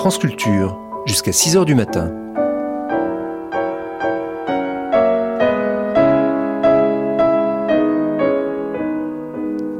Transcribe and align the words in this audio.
France 0.00 0.16
Culture, 0.16 0.78
jusqu'à 1.04 1.30
6 1.30 1.56
h 1.56 1.64
du 1.66 1.74
matin. 1.74 2.10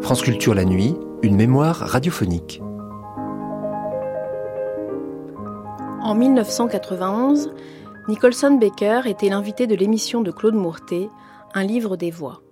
France 0.02 0.20
Culture 0.20 0.52
la 0.52 0.66
nuit, 0.66 0.94
une 1.22 1.36
mémoire 1.36 1.76
radiophonique. 1.76 2.60
En 6.02 6.14
1991, 6.14 7.54
Nicholson 8.06 8.58
Baker 8.60 9.00
était 9.06 9.30
l'invité 9.30 9.66
de 9.66 9.74
l'émission 9.74 10.20
de 10.20 10.30
Claude 10.30 10.54
Mourtet, 10.54 11.08
Un 11.54 11.64
livre 11.64 11.96
des 11.96 12.10
voix. 12.10 12.42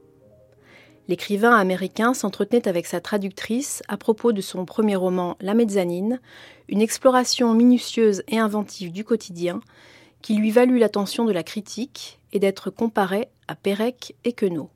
L'écrivain 1.08 1.56
américain 1.56 2.12
s'entretenait 2.12 2.68
avec 2.68 2.86
sa 2.86 3.00
traductrice 3.00 3.82
à 3.88 3.96
propos 3.96 4.32
de 4.32 4.42
son 4.42 4.66
premier 4.66 4.94
roman 4.94 5.36
La 5.40 5.54
mezzanine, 5.54 6.20
une 6.68 6.82
exploration 6.82 7.54
minutieuse 7.54 8.22
et 8.28 8.38
inventive 8.38 8.92
du 8.92 9.04
quotidien 9.04 9.60
qui 10.20 10.34
lui 10.34 10.50
valut 10.50 10.78
l'attention 10.78 11.24
de 11.24 11.32
la 11.32 11.42
critique 11.42 12.18
et 12.32 12.38
d'être 12.38 12.70
comparé 12.70 13.28
à 13.46 13.54
Pérec 13.54 14.16
et 14.24 14.32
Queneau. 14.32 14.68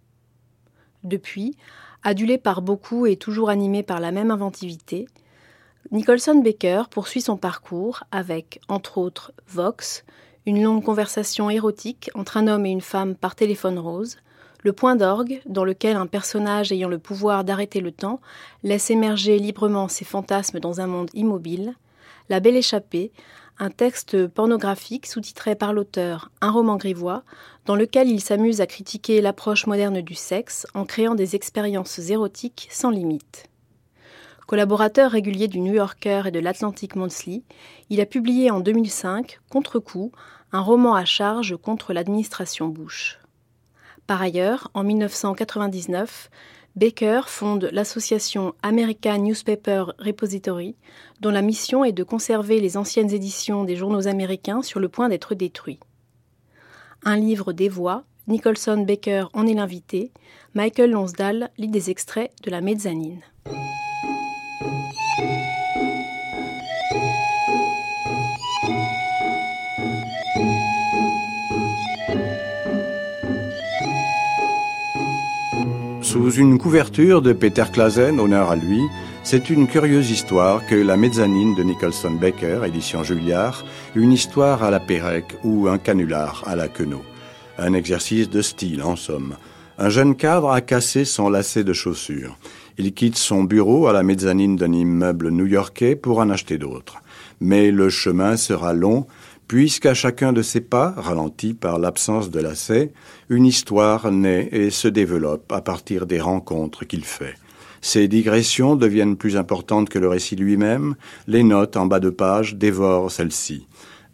Depuis, 1.05 1.57
adulé 2.03 2.39
par 2.39 2.63
beaucoup 2.63 3.07
et 3.07 3.17
toujours 3.17 3.51
animé 3.51 3.83
par 3.83 4.01
la 4.01 4.11
même 4.11 4.31
inventivité, 4.31 5.07
Nicholson 5.91 6.41
Baker 6.43 6.85
poursuit 6.91 7.21
son 7.21 7.37
parcours 7.37 8.05
avec, 8.11 8.61
entre 8.69 8.97
autres, 8.97 9.33
Vox, 9.49 10.05
une 10.47 10.63
longue 10.63 10.83
conversation 10.83 11.51
érotique 11.51 12.11
entre 12.15 12.39
un 12.39 12.49
homme 12.49 12.65
et 12.65 12.71
une 12.71 12.81
femme 12.81 13.15
par 13.17 13.35
téléphone 13.35 13.79
rose, 13.79 14.17
le 14.63 14.73
point 14.73 14.97
d'orgue, 14.97 15.43
dans 15.47 15.65
lequel 15.65 15.97
un 15.97 16.07
personnage 16.07 16.73
ayant 16.73 16.89
le 16.89 16.99
pouvoir 16.99 17.45
d'arrêter 17.45 17.81
le 17.81 17.91
temps 17.91 18.21
laisse 18.63 18.91
émerger 18.91 19.39
librement 19.39 19.89
ses 19.89 20.05
fantasmes 20.05 20.61
dans 20.61 20.81
un 20.81 20.87
monde 20.87 21.11
immobile, 21.15 21.75
La 22.29 22.39
Belle 22.39 22.57
Échappée, 22.57 23.11
un 23.59 23.71
texte 23.71 24.27
pornographique 24.29 25.07
sous-titré 25.07 25.55
par 25.55 25.73
l'auteur 25.73 26.31
Un 26.41 26.51
roman 26.51 26.77
grivois, 26.77 27.25
dans 27.67 27.77
lequel 27.77 28.09
il 28.09 28.21
s'amuse 28.21 28.61
à 28.61 28.67
critiquer 28.67 29.21
l'approche 29.21 29.67
moderne 29.67 30.01
du 30.01 30.15
sexe 30.15 30.67
en 30.75 30.85
créant 30.85 31.15
des 31.15 31.37
expériences 31.37 31.99
érotiques 31.99 32.69
sans 32.71 32.91
limite. 32.91 33.49
Collaborateur 34.47 35.11
régulier 35.11 35.49
du 35.49 35.61
New 35.61 35.75
Yorker 35.75 36.23
et 36.27 36.31
de 36.31 36.39
l'Atlantic 36.39 36.97
Monthly, 36.97 37.43
il 37.91 38.01
a 38.01 38.07
publié 38.07 38.51
en 38.51 38.61
2005, 38.61 39.41
Contre-coup, 39.51 40.13
un 40.53 40.61
roman 40.61 40.95
à 40.95 41.05
charge 41.05 41.57
contre 41.57 41.93
l'administration 41.93 42.69
Bush. 42.69 43.22
Par 44.07 44.21
ailleurs, 44.21 44.71
en 44.75 44.83
1999, 44.85 46.31
Baker 46.75 47.23
fonde 47.27 47.69
l'association 47.71 48.55
American 48.63 49.19
Newspaper 49.19 49.85
Repository, 49.99 50.75
dont 51.21 51.31
la 51.31 51.43
mission 51.43 51.85
est 51.85 51.93
de 51.93 52.03
conserver 52.03 52.61
les 52.61 52.77
anciennes 52.77 53.13
éditions 53.13 53.65
des 53.65 53.77
journaux 53.77 54.07
américains 54.07 54.63
sur 54.63 54.81
le 54.81 54.89
point 54.89 55.09
d'être 55.09 55.35
détruits. 55.35 55.81
Un 57.05 57.17
livre 57.17 57.53
des 57.53 57.69
voix, 57.69 58.05
Nicholson 58.27 58.85
Baker 58.87 59.27
en 59.35 59.47
est 59.47 59.55
l'invité, 59.55 60.13
Michael 60.55 60.93
Lonsdale 60.93 61.51
lit 61.59 61.69
des 61.69 61.91
extraits 61.91 62.33
de 62.43 62.51
la 62.51 62.61
mezzanine. 62.61 63.21
Sous 76.13 76.33
une 76.33 76.59
couverture 76.59 77.23
de 77.23 77.33
Peter 77.33 77.65
Klazen, 77.73 78.21
honneur 78.21 78.51
à 78.51 78.57
lui, 78.57 78.83
c'est 79.23 79.49
une 79.49 79.67
curieuse 79.67 80.11
histoire 80.11 80.67
que 80.67 80.75
la 80.75 80.99
mezzanine 80.99 81.55
de 81.55 81.63
Nicholson 81.63 82.11
Baker, 82.11 82.61
édition 82.67 83.03
Julliard, 83.03 83.65
une 83.95 84.13
histoire 84.13 84.63
à 84.63 84.71
la 84.71 84.79
Pérec 84.79 85.25
ou 85.43 85.69
un 85.69 85.79
canular 85.79 86.45
à 86.47 86.55
la 86.55 86.69
Queneau. 86.69 87.01
Un 87.57 87.73
exercice 87.73 88.29
de 88.29 88.43
style, 88.43 88.83
en 88.83 88.95
somme. 88.95 89.37
Un 89.79 89.89
jeune 89.89 90.15
cadre 90.15 90.51
a 90.51 90.61
cassé 90.61 91.07
son 91.07 91.31
lacet 91.31 91.65
de 91.65 91.73
chaussures. 91.73 92.37
Il 92.77 92.93
quitte 92.93 93.17
son 93.17 93.45
bureau 93.45 93.87
à 93.87 93.95
la 93.95 94.03
mezzanine 94.03 94.57
d'un 94.57 94.73
immeuble 94.75 95.31
new-yorkais 95.31 95.97
pour 95.97 96.19
en 96.19 96.29
acheter 96.29 96.59
d'autres. 96.59 96.99
Mais 97.41 97.71
le 97.71 97.89
chemin 97.89 98.37
sera 98.37 98.75
long 98.75 99.07
puisqu'à 99.53 99.93
chacun 99.93 100.33
de 100.33 100.41
ses 100.41 100.63
pas, 100.63 100.95
ralenti 100.97 101.53
par 101.53 101.79
l'absence 101.79 102.31
de 102.31 102.41
lacet, 102.41 102.91
une 103.29 103.45
histoire 103.45 104.11
naît 104.11 104.49
et 104.51 104.71
se 104.71 104.89
développe 104.89 105.53
à 105.53 105.61
partir 105.61 106.07
des 106.07 106.23
rencontres 106.23 106.87
qu'il 106.87 107.05
fait. 107.05 107.35
Ces 107.83 108.09
digressions 108.09 108.77
deviennent 108.77 109.19
plus 109.19 109.37
importantes 109.37 109.91
que 109.91 109.99
le 109.99 110.09
récit 110.09 110.37
lui-même, 110.37 110.95
les 111.27 111.43
notes 111.43 111.77
en 111.77 111.85
bas 111.85 112.01
de 112.01 112.09
page 112.09 112.55
dévorent 112.55 113.11
celles-ci. 113.11 113.67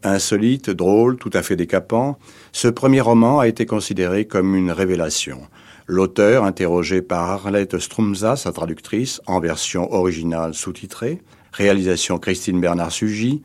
Insolite, 0.02 0.70
drôle, 0.70 1.18
tout 1.18 1.30
à 1.32 1.44
fait 1.44 1.54
décapant, 1.54 2.18
ce 2.50 2.66
premier 2.66 3.00
roman 3.00 3.38
a 3.38 3.46
été 3.46 3.64
considéré 3.64 4.24
comme 4.24 4.56
une 4.56 4.72
révélation. 4.72 5.42
L'auteur, 5.86 6.42
interrogé 6.42 7.00
par 7.00 7.30
Arlette 7.30 7.78
Strumza, 7.78 8.34
sa 8.34 8.50
traductrice, 8.50 9.20
en 9.26 9.38
version 9.38 9.92
originale 9.94 10.54
sous-titrée, 10.54 11.22
réalisation 11.52 12.18
Christine 12.18 12.60
Bernard-Sugy, 12.60 13.44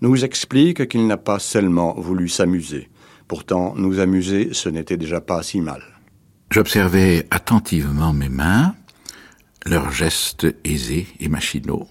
nous 0.00 0.24
explique 0.24 0.88
qu'il 0.88 1.06
n'a 1.06 1.16
pas 1.16 1.38
seulement 1.38 1.94
voulu 1.94 2.28
s'amuser. 2.28 2.88
Pourtant, 3.28 3.74
nous 3.76 4.00
amuser, 4.00 4.50
ce 4.52 4.68
n'était 4.68 4.96
déjà 4.96 5.20
pas 5.20 5.42
si 5.42 5.60
mal. 5.60 5.82
J'observais 6.50 7.26
attentivement 7.30 8.12
mes 8.12 8.28
mains, 8.28 8.74
leurs 9.66 9.90
gestes 9.90 10.46
aisés 10.64 11.06
et 11.20 11.28
machinaux. 11.28 11.88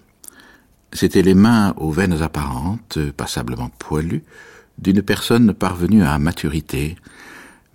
C'étaient 0.92 1.22
les 1.22 1.34
mains 1.34 1.74
aux 1.76 1.90
veines 1.90 2.22
apparentes, 2.22 2.98
passablement 3.16 3.68
poilues, 3.78 4.22
d'une 4.78 5.02
personne 5.02 5.52
parvenue 5.52 6.04
à 6.04 6.18
maturité, 6.18 6.96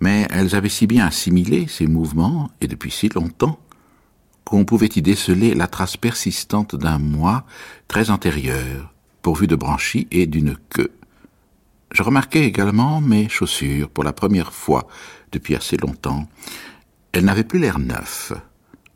mais 0.00 0.26
elles 0.30 0.56
avaient 0.56 0.70
si 0.70 0.86
bien 0.86 1.06
assimilé 1.06 1.66
ces 1.68 1.86
mouvements, 1.86 2.50
et 2.60 2.66
depuis 2.66 2.90
si 2.90 3.08
longtemps, 3.10 3.58
qu'on 4.44 4.64
pouvait 4.64 4.88
y 4.96 5.02
déceler 5.02 5.54
la 5.54 5.66
trace 5.66 5.96
persistante 5.96 6.74
d'un 6.74 6.98
moi 6.98 7.44
très 7.86 8.10
antérieur, 8.10 8.89
pourvu 9.22 9.46
de 9.46 9.56
branchies 9.56 10.08
et 10.10 10.26
d'une 10.26 10.56
queue. 10.70 10.92
Je 11.92 12.02
remarquai 12.02 12.44
également 12.44 13.00
mes 13.00 13.28
chaussures 13.28 13.88
pour 13.88 14.04
la 14.04 14.12
première 14.12 14.52
fois 14.52 14.86
depuis 15.32 15.56
assez 15.56 15.76
longtemps. 15.76 16.28
Elles 17.12 17.24
n'avaient 17.24 17.44
plus 17.44 17.58
l'air 17.58 17.78
neufs. 17.78 18.32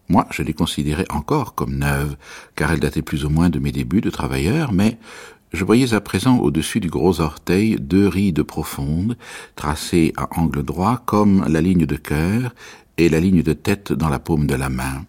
Moi, 0.08 0.26
je 0.30 0.42
les 0.42 0.52
considérais 0.52 1.06
encore 1.10 1.54
comme 1.54 1.76
neuves, 1.76 2.16
car 2.54 2.70
elles 2.70 2.80
dataient 2.80 3.02
plus 3.02 3.24
ou 3.24 3.30
moins 3.30 3.48
de 3.48 3.58
mes 3.58 3.72
débuts 3.72 4.02
de 4.02 4.10
travailleur, 4.10 4.72
mais 4.72 4.98
je 5.52 5.64
voyais 5.64 5.94
à 5.94 6.00
présent 6.00 6.38
au-dessus 6.38 6.80
du 6.80 6.88
gros 6.88 7.20
orteil 7.20 7.76
deux 7.80 8.08
rides 8.08 8.42
profondes, 8.42 9.16
tracées 9.56 10.12
à 10.16 10.28
angle 10.38 10.62
droit 10.62 11.02
comme 11.06 11.44
la 11.48 11.60
ligne 11.60 11.86
de 11.86 11.96
cœur 11.96 12.54
et 12.98 13.08
la 13.08 13.20
ligne 13.20 13.42
de 13.42 13.52
tête 13.52 13.92
dans 13.92 14.08
la 14.08 14.18
paume 14.18 14.46
de 14.46 14.54
la 14.54 14.68
main. 14.68 15.04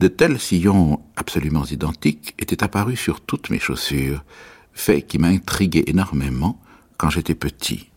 De 0.00 0.08
tels 0.08 0.40
sillons 0.40 0.98
absolument 1.14 1.66
identiques 1.66 2.34
étaient 2.38 2.64
apparus 2.64 2.98
sur 2.98 3.20
toutes 3.20 3.50
mes 3.50 3.58
chaussures, 3.58 4.24
fait 4.72 5.02
qui 5.02 5.18
m'intriguait 5.18 5.84
énormément 5.88 6.58
quand 6.96 7.10
j'étais 7.10 7.34
petit. 7.34 7.90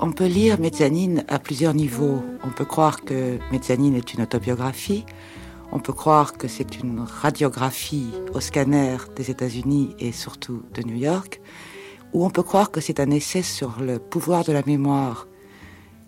On 0.00 0.12
peut 0.12 0.26
lire 0.26 0.60
Mezzanine 0.60 1.24
à 1.28 1.38
plusieurs 1.38 1.74
niveaux. 1.74 2.22
On 2.44 2.50
peut 2.50 2.64
croire 2.64 3.04
que 3.04 3.38
Mezzanine 3.50 3.94
est 3.94 4.14
une 4.14 4.22
autobiographie. 4.22 5.04
On 5.72 5.80
peut 5.80 5.92
croire 5.92 6.34
que 6.34 6.46
c'est 6.46 6.78
une 6.78 7.00
radiographie 7.00 8.12
au 8.32 8.40
scanner 8.40 8.96
des 9.16 9.30
États-Unis 9.30 9.94
et 9.98 10.12
surtout 10.12 10.62
de 10.72 10.82
New 10.82 10.96
York. 10.96 11.40
Ou 12.12 12.24
on 12.24 12.30
peut 12.30 12.42
croire 12.42 12.70
que 12.70 12.80
c'est 12.80 13.00
un 13.00 13.10
essai 13.10 13.42
sur 13.42 13.80
le 13.80 13.98
pouvoir 13.98 14.44
de 14.44 14.52
la 14.52 14.62
mémoire. 14.64 15.26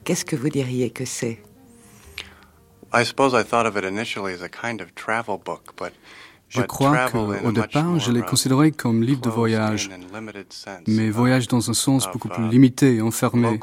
Qu'est-ce 0.04 0.24
que 0.24 0.36
vous 0.36 0.50
diriez 0.50 0.90
que 0.90 1.04
c'est? 1.04 1.42
I 2.94 3.04
suppose 3.04 3.32
I 3.34 3.42
thought 3.42 3.66
of 3.66 3.76
it 3.76 3.84
initially 3.84 4.32
as 4.32 4.42
a 4.42 4.48
kind 4.48 4.80
of 4.80 4.94
travel 4.94 5.36
book, 5.36 5.74
but 5.76 5.92
je 6.48 6.62
crois 6.62 7.10
qu'au 7.10 7.52
départ, 7.52 7.98
je 7.98 8.12
l'ai 8.12 8.22
considéré 8.22 8.72
comme 8.72 9.02
livre 9.02 9.20
de 9.20 9.30
voyage, 9.30 9.90
mais 10.86 11.10
voyage 11.10 11.48
dans 11.48 11.70
un 11.70 11.74
sens 11.74 12.08
beaucoup 12.12 12.28
plus 12.28 12.48
limité 12.48 12.96
et 12.96 13.02
enfermé. 13.02 13.58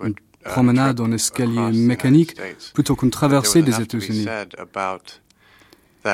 Une 0.00 0.14
promenade 0.44 1.00
en 1.00 1.12
escalier 1.12 1.72
mécanique 1.72 2.36
plutôt 2.74 2.96
qu'une 2.96 3.10
traversée 3.10 3.62
des 3.62 3.80
États-Unis. 3.80 4.26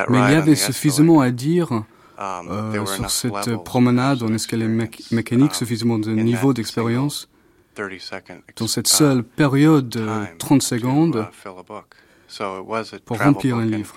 Mais 0.09 0.19
il 0.19 0.31
y 0.31 0.35
avait 0.35 0.55
suffisamment 0.55 1.21
à 1.21 1.31
dire 1.31 1.83
euh, 2.19 2.85
sur 2.85 3.09
cette 3.09 3.63
promenade 3.63 4.23
en 4.23 4.33
escalier 4.33 4.67
mécanique, 5.11 5.53
suffisamment 5.53 5.99
de 5.99 6.11
niveau 6.11 6.53
d'expérience 6.53 7.29
dans 8.55 8.67
cette 8.67 8.87
seule 8.87 9.23
période 9.23 9.89
de 9.89 10.07
30 10.37 10.61
secondes 10.61 11.27
pour 13.05 13.19
remplir 13.19 13.57
un 13.57 13.65
livre. 13.65 13.95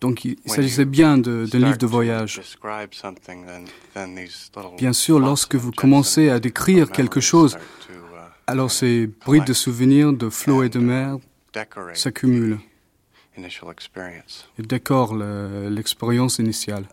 Donc 0.00 0.24
il 0.24 0.36
s'agissait 0.46 0.86
bien 0.86 1.18
d'un 1.18 1.44
livre 1.44 1.76
de 1.76 1.86
voyage. 1.86 2.40
Bien 4.78 4.92
sûr, 4.92 5.18
lorsque 5.18 5.54
vous 5.54 5.72
commencez 5.72 6.30
à 6.30 6.40
décrire 6.40 6.90
quelque 6.90 7.20
chose, 7.20 7.58
uh, 7.90 7.92
alors 8.46 8.70
ces 8.70 9.06
brides 9.06 9.44
de 9.44 9.52
souvenirs 9.52 10.12
de 10.12 10.30
flots 10.30 10.62
et 10.62 10.68
de 10.68 10.78
mer 10.78 11.18
s'accumulent 11.94 12.58
et 13.36 14.62
décorent 14.62 15.14
l'expérience 15.14 16.38
initiale. 16.38 16.86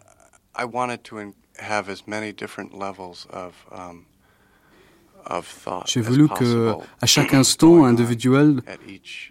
J'ai 5.86 6.02
voulu 6.02 6.28
que, 6.28 6.74
à 7.02 7.06
chaque 7.06 7.34
instant 7.34 7.86
individuel 7.86 8.62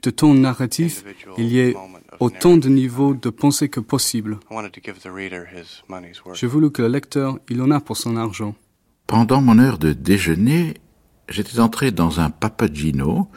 de 0.03 0.11
ton 0.11 0.35
narratif, 0.35 1.05
il 1.39 1.47
y 1.47 1.59
ait 1.61 1.75
autant 2.21 2.57
de 2.57 2.69
niveaux 2.69 3.15
de 3.15 3.31
pensée 3.31 3.69
que 3.69 3.81
possible. 3.81 4.39
J'ai 6.35 6.47
voulu 6.47 6.71
que 6.71 6.83
le 6.83 6.89
lecteur, 6.89 7.39
il 7.49 7.63
en 7.63 7.71
a 7.71 7.81
pour 7.81 7.97
son 7.97 8.17
argent. 8.17 8.55
Pendant 9.07 9.41
mon 9.41 9.59
heure 9.59 9.79
de 9.79 9.93
déjeuner, 9.93 10.75
j'étais 11.29 11.61
entré 11.61 11.91
dans 11.93 12.21
un 12.21 12.31
Papagino, 12.31 13.29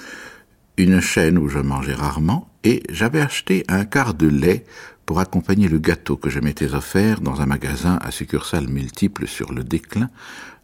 une 0.78 1.00
chaîne 1.00 1.38
où 1.38 1.48
je 1.48 1.60
mangeais 1.60 1.94
rarement, 1.94 2.50
et 2.64 2.84
j'avais 2.90 3.22
acheté 3.22 3.64
un 3.68 3.86
quart 3.86 4.14
de 4.14 4.28
lait 4.28 4.66
pour 5.06 5.20
accompagner 5.20 5.68
le 5.68 5.80
gâteau 5.80 6.18
que 6.18 6.30
je 6.30 6.40
m'étais 6.40 6.74
offert 6.74 7.22
dans 7.22 7.42
un 7.42 7.46
magasin 7.46 7.98
à 8.02 8.12
succursales 8.12 8.68
multiples 8.68 9.28
sur 9.28 9.52
le 9.54 9.64
déclin, 9.64 10.10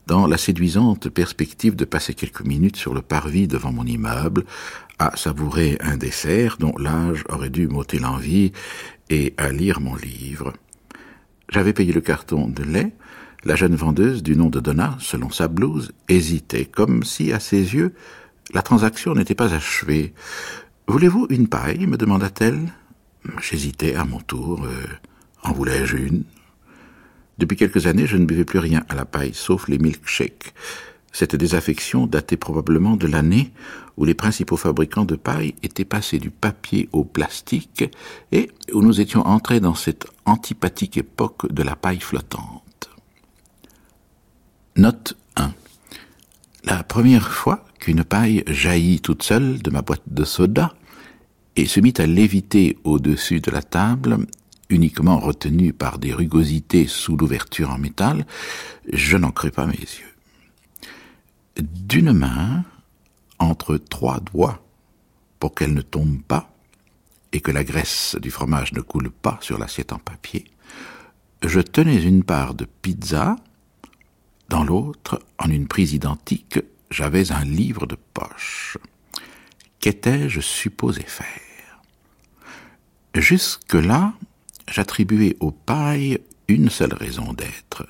dans 0.07 0.27
la 0.27 0.37
séduisante 0.37 1.09
perspective 1.09 1.75
de 1.75 1.85
passer 1.85 2.13
quelques 2.13 2.45
minutes 2.45 2.77
sur 2.77 2.93
le 2.93 3.01
parvis 3.01 3.47
devant 3.47 3.71
mon 3.71 3.85
immeuble, 3.85 4.45
à 4.99 5.15
savourer 5.17 5.77
un 5.81 5.97
dessert 5.97 6.57
dont 6.59 6.77
l'âge 6.77 7.23
aurait 7.29 7.49
dû 7.49 7.67
m'ôter 7.67 7.99
l'envie 7.99 8.51
et 9.09 9.33
à 9.37 9.51
lire 9.51 9.81
mon 9.81 9.95
livre. 9.95 10.53
J'avais 11.49 11.73
payé 11.73 11.93
le 11.93 12.01
carton 12.01 12.47
de 12.47 12.63
lait, 12.63 12.93
la 13.43 13.55
jeune 13.55 13.75
vendeuse 13.75 14.23
du 14.23 14.35
nom 14.35 14.49
de 14.49 14.59
Donna, 14.59 14.97
selon 14.99 15.29
sa 15.29 15.47
blouse, 15.47 15.91
hésitait, 16.09 16.65
comme 16.65 17.03
si, 17.03 17.31
à 17.31 17.39
ses 17.39 17.75
yeux, 17.75 17.93
la 18.53 18.61
transaction 18.61 19.13
n'était 19.13 19.35
pas 19.35 19.53
achevée. 19.53 20.13
Voulez-vous 20.87 21.27
une 21.29 21.47
paille? 21.47 21.85
me 21.85 21.97
demanda-t-elle. 21.97 22.71
J'hésitais 23.41 23.95
à 23.95 24.05
mon 24.05 24.19
tour. 24.19 24.65
Euh, 24.65 24.85
en 25.43 25.51
voulais-je 25.51 25.97
une? 25.97 26.23
Depuis 27.37 27.57
quelques 27.57 27.87
années, 27.87 28.07
je 28.07 28.17
ne 28.17 28.25
buvais 28.25 28.45
plus 28.45 28.59
rien 28.59 28.83
à 28.89 28.95
la 28.95 29.05
paille, 29.05 29.33
sauf 29.33 29.67
les 29.67 29.77
milkshakes. 29.77 30.53
Cette 31.11 31.35
désaffection 31.35 32.07
datait 32.07 32.37
probablement 32.37 32.97
de 32.97 33.07
l'année 33.07 33.51
où 33.97 34.03
les 34.03 34.13
principaux 34.13 34.57
fabricants 34.57 35.05
de 35.05 35.15
paille 35.15 35.55
étaient 35.63 35.85
passés 35.85 36.19
du 36.19 36.29
papier 36.29 36.89
au 36.91 37.05
plastique 37.05 37.85
et 38.31 38.51
où 38.73 38.81
nous 38.81 38.99
étions 38.99 39.25
entrés 39.25 39.61
dans 39.61 39.75
cette 39.75 40.07
antipathique 40.25 40.97
époque 40.97 41.51
de 41.53 41.63
la 41.63 41.77
paille 41.77 42.01
flottante. 42.01 42.89
Note 44.75 45.15
1. 45.37 45.53
La 46.65 46.83
première 46.83 47.31
fois 47.31 47.65
qu'une 47.79 48.03
paille 48.03 48.43
jaillit 48.47 48.99
toute 48.99 49.23
seule 49.23 49.61
de 49.61 49.69
ma 49.71 49.81
boîte 49.81 50.03
de 50.07 50.25
soda 50.25 50.73
et 51.55 51.65
se 51.65 51.79
mit 51.79 51.93
à 51.97 52.05
léviter 52.05 52.77
au-dessus 52.83 53.39
de 53.39 53.51
la 53.51 53.61
table, 53.61 54.17
uniquement 54.69 55.19
retenu 55.19 55.73
par 55.73 55.99
des 55.99 56.13
rugosités 56.13 56.87
sous 56.87 57.17
l'ouverture 57.17 57.69
en 57.69 57.77
métal, 57.77 58.25
je 58.91 59.17
n'en 59.17 59.31
crus 59.31 59.51
pas 59.51 59.65
mes 59.65 59.73
yeux. 59.73 60.13
D'une 61.57 62.13
main, 62.13 62.63
entre 63.39 63.77
trois 63.77 64.19
doigts, 64.19 64.65
pour 65.39 65.53
qu'elle 65.53 65.73
ne 65.73 65.81
tombe 65.81 66.21
pas, 66.21 66.51
et 67.31 67.41
que 67.41 67.51
la 67.51 67.63
graisse 67.63 68.15
du 68.21 68.31
fromage 68.31 68.73
ne 68.73 68.81
coule 68.81 69.11
pas 69.11 69.37
sur 69.41 69.57
l'assiette 69.57 69.93
en 69.93 69.99
papier, 69.99 70.45
je 71.43 71.59
tenais 71.59 72.01
une 72.01 72.23
part 72.23 72.55
de 72.55 72.65
pizza, 72.65 73.35
dans 74.49 74.63
l'autre, 74.63 75.21
en 75.37 75.49
une 75.49 75.67
prise 75.67 75.93
identique, 75.93 76.59
j'avais 76.89 77.31
un 77.31 77.43
livre 77.43 77.87
de 77.87 77.97
poche. 78.13 78.77
Qu'étais-je 79.79 80.39
supposé 80.39 81.01
faire? 81.03 81.81
Jusque-là, 83.13 84.13
j'attribuais 84.69 85.37
aux 85.39 85.51
pailles 85.51 86.19
une 86.47 86.69
seule 86.69 86.93
raison 86.93 87.33
d'être. 87.33 87.85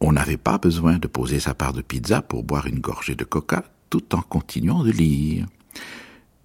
On 0.00 0.12
n'avait 0.12 0.36
pas 0.36 0.58
besoin 0.58 0.98
de 0.98 1.06
poser 1.06 1.40
sa 1.40 1.54
part 1.54 1.72
de 1.72 1.82
pizza 1.82 2.22
pour 2.22 2.42
boire 2.42 2.66
une 2.66 2.80
gorgée 2.80 3.14
de 3.14 3.24
coca 3.24 3.64
tout 3.90 4.14
en 4.14 4.20
continuant 4.20 4.84
de 4.84 4.90
lire. 4.90 5.46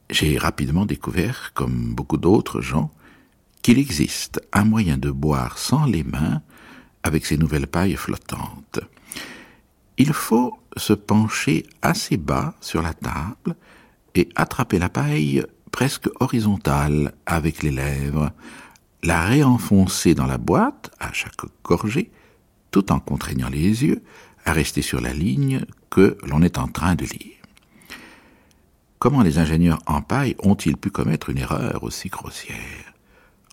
J'ai 0.10 0.38
rapidement 0.38 0.86
découvert, 0.86 1.52
comme 1.54 1.94
beaucoup 1.94 2.18
d'autres 2.18 2.62
gens, 2.62 2.92
qu'il 3.62 3.78
existe 3.78 4.42
un 4.54 4.66
moyen 4.66 4.98
de 4.98 5.12
boire 5.12 5.58
sans 5.58 5.86
les 5.86 6.04
mains 6.04 6.42
avec 7.04 7.26
ces 7.26 7.38
nouvelles 7.38 7.68
pailles 7.68 7.96
flottantes. 7.96 8.80
Il 9.98 10.14
faut 10.14 10.58
se 10.78 10.94
pencher 10.94 11.66
assez 11.82 12.18
bas 12.18 12.56
sur 12.62 12.82
la 12.82 12.94
table 12.94 13.56
et 14.16 14.30
attraper 14.36 14.80
la 14.80 14.90
paille 14.90 15.44
presque 15.72 16.10
horizontale 16.20 17.14
avec 17.26 17.64
les 17.64 17.72
lèvres, 17.72 18.32
la 19.04 19.26
réenfoncer 19.26 20.14
dans 20.14 20.28
la 20.28 20.38
boîte 20.38 20.92
à 21.00 21.12
chaque 21.14 21.42
gorgée, 21.64 22.12
tout 22.72 22.92
en 22.92 23.00
contraignant 23.00 23.50
les 23.50 23.84
yeux 23.84 24.02
à 24.46 24.54
rester 24.54 24.82
sur 24.82 25.02
la 25.02 25.14
ligne 25.14 25.66
que 25.90 26.18
l'on 26.24 26.42
est 26.42 26.58
en 26.58 26.68
train 26.68 26.96
de 26.96 27.06
lire. 27.06 27.38
Comment 29.00 29.24
les 29.24 29.40
ingénieurs 29.40 29.82
en 29.88 30.02
paille 30.02 30.36
ont-ils 30.40 30.78
pu 30.78 30.92
commettre 30.92 31.30
une 31.30 31.40
erreur 31.40 31.84
aussi 31.84 32.10
grossière? 32.10 32.94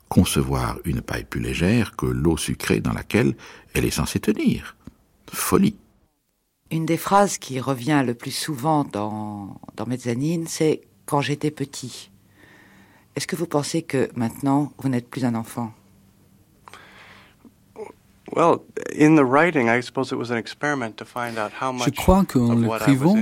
Concevoir 0.09 0.79
une 0.85 1.00
paille 1.00 1.25
plus 1.25 1.41
légère 1.41 1.97
que 1.97 2.06
l'eau 2.06 2.37
sucrée 2.37 2.81
dans 2.81 2.93
laquelle 2.93 3.34
elle 3.75 3.84
est 3.84 3.91
censée 3.91 4.20
tenir. 4.20 4.77
Folie. 5.31 5.77
Une 6.70 6.84
des 6.84 6.99
phrases 6.99 7.39
qui 7.39 7.61
revient 7.61 8.03
le 8.06 8.15
plus 8.15 8.31
souvent 8.31 8.84
dans, 8.84 9.58
dans 9.77 9.87
Mezzanine, 9.87 10.46
c'est 10.46 10.82
quand 11.06 11.22
j'étais 11.22 11.51
petit. 11.51 12.11
Est-ce 13.19 13.27
que 13.27 13.34
vous 13.34 13.48
pensez 13.48 13.82
que 13.82 14.08
maintenant, 14.15 14.70
vous 14.79 14.89
n'êtes 14.89 15.10
plus 15.10 15.25
un 15.25 15.34
enfant? 15.34 15.72
Je 18.29 18.41
crois 21.96 22.25
qu'en 22.25 22.55
l'écrivant, 22.55 23.17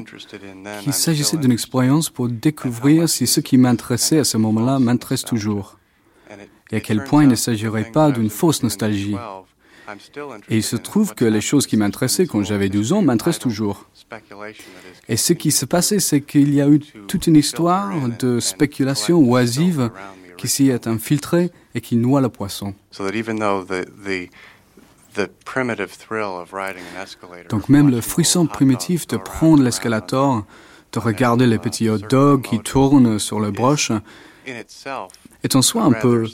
qu'il 0.83 0.93
s'agissait 0.93 1.39
d'une 1.39 1.53
expérience 1.53 2.11
pour 2.11 2.29
découvrir 2.29 3.09
si 3.09 3.27
ce 3.27 3.41
qui 3.41 3.57
m'intéressait 3.57 4.19
à 4.19 4.25
ce 4.25 4.37
moment-là 4.37 4.79
m'intéresse 4.81 5.25
toujours, 5.25 5.79
et 6.71 6.77
à 6.77 6.81
quel 6.81 7.03
point 7.05 7.23
il 7.23 7.31
ne 7.31 7.35
s'agirait 7.35 7.91
pas 7.91 8.11
d'une 8.11 8.29
fausse 8.29 8.63
nostalgie. 8.63 9.17
Et 10.49 10.57
il 10.57 10.63
se 10.63 10.77
trouve 10.77 11.15
que 11.15 11.25
les 11.25 11.41
choses 11.41 11.67
qui 11.67 11.77
m'intéressaient 11.77 12.27
quand 12.27 12.43
j'avais 12.43 12.69
12 12.69 12.93
ans 12.93 13.03
m'intéressent 13.03 13.43
toujours. 13.43 13.87
Et 15.09 15.17
ce 15.17 15.33
qui 15.33 15.51
s'est 15.51 15.67
passé, 15.67 16.01
c'est 16.01 16.21
qu'il 16.21 16.55
y 16.55 16.61
a 16.61 16.69
eu 16.69 16.81
toute 17.09 17.27
une 17.27 17.37
histoire 17.37 17.93
de 18.19 18.41
spéculation 18.41 19.19
oisive 19.19 19.91
qui 20.37 20.49
s'y 20.49 20.69
est 20.69 20.87
infiltrée 20.87 21.51
et 21.75 21.81
qui 21.81 21.97
noie 21.97 22.21
le 22.21 22.29
poisson. 22.29 22.75
Donc 27.49 27.69
même 27.69 27.91
le 27.91 28.01
frisson 28.01 28.47
primitif 28.47 29.07
de 29.07 29.17
prendre 29.17 29.63
l'escalator, 29.63 30.45
de 30.93 30.99
regarder 30.99 31.47
les 31.47 31.59
petits 31.59 31.89
hot 31.89 31.99
dogs 31.99 32.43
qui 32.43 32.61
tournent 32.61 33.19
sur 33.19 33.41
le 33.41 33.51
broche, 33.51 33.93
est 34.47 35.57
en 35.57 35.63
soi 35.63 35.83
un 35.83 35.93
peu 35.93 36.27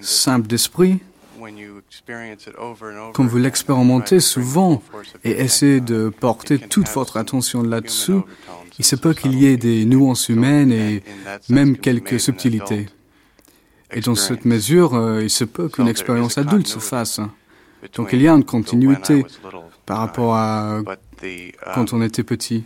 simple 0.00 0.46
d'esprit, 0.46 1.00
quand 3.12 3.26
vous 3.26 3.38
l'expérimentez 3.38 4.20
souvent 4.20 4.82
et 5.24 5.30
essayez 5.30 5.80
de 5.80 6.08
porter 6.08 6.58
toute 6.58 6.88
votre 6.88 7.16
attention 7.16 7.62
là-dessous, 7.62 8.24
il 8.78 8.84
se 8.84 8.96
peut 8.96 9.14
qu'il 9.14 9.34
y 9.34 9.46
ait 9.46 9.56
des 9.56 9.84
nuances 9.84 10.28
humaines 10.28 10.72
et 10.72 11.02
même 11.48 11.76
quelques 11.76 12.20
subtilités. 12.20 12.86
Et 13.92 14.00
dans 14.00 14.16
cette 14.16 14.44
mesure, 14.44 14.94
euh, 14.94 15.22
il 15.22 15.30
se 15.30 15.44
peut 15.44 15.68
qu'une 15.68 15.86
expérience 15.86 16.36
adulte 16.36 16.66
se 16.66 16.80
fasse. 16.80 17.20
Donc 17.94 18.12
il 18.12 18.22
y 18.22 18.28
a 18.28 18.32
une 18.32 18.44
continuité 18.44 19.24
par 19.86 19.98
rapport 19.98 20.34
à 20.34 20.80
quand 21.74 21.92
on 21.92 22.02
était 22.02 22.24
petit. 22.24 22.64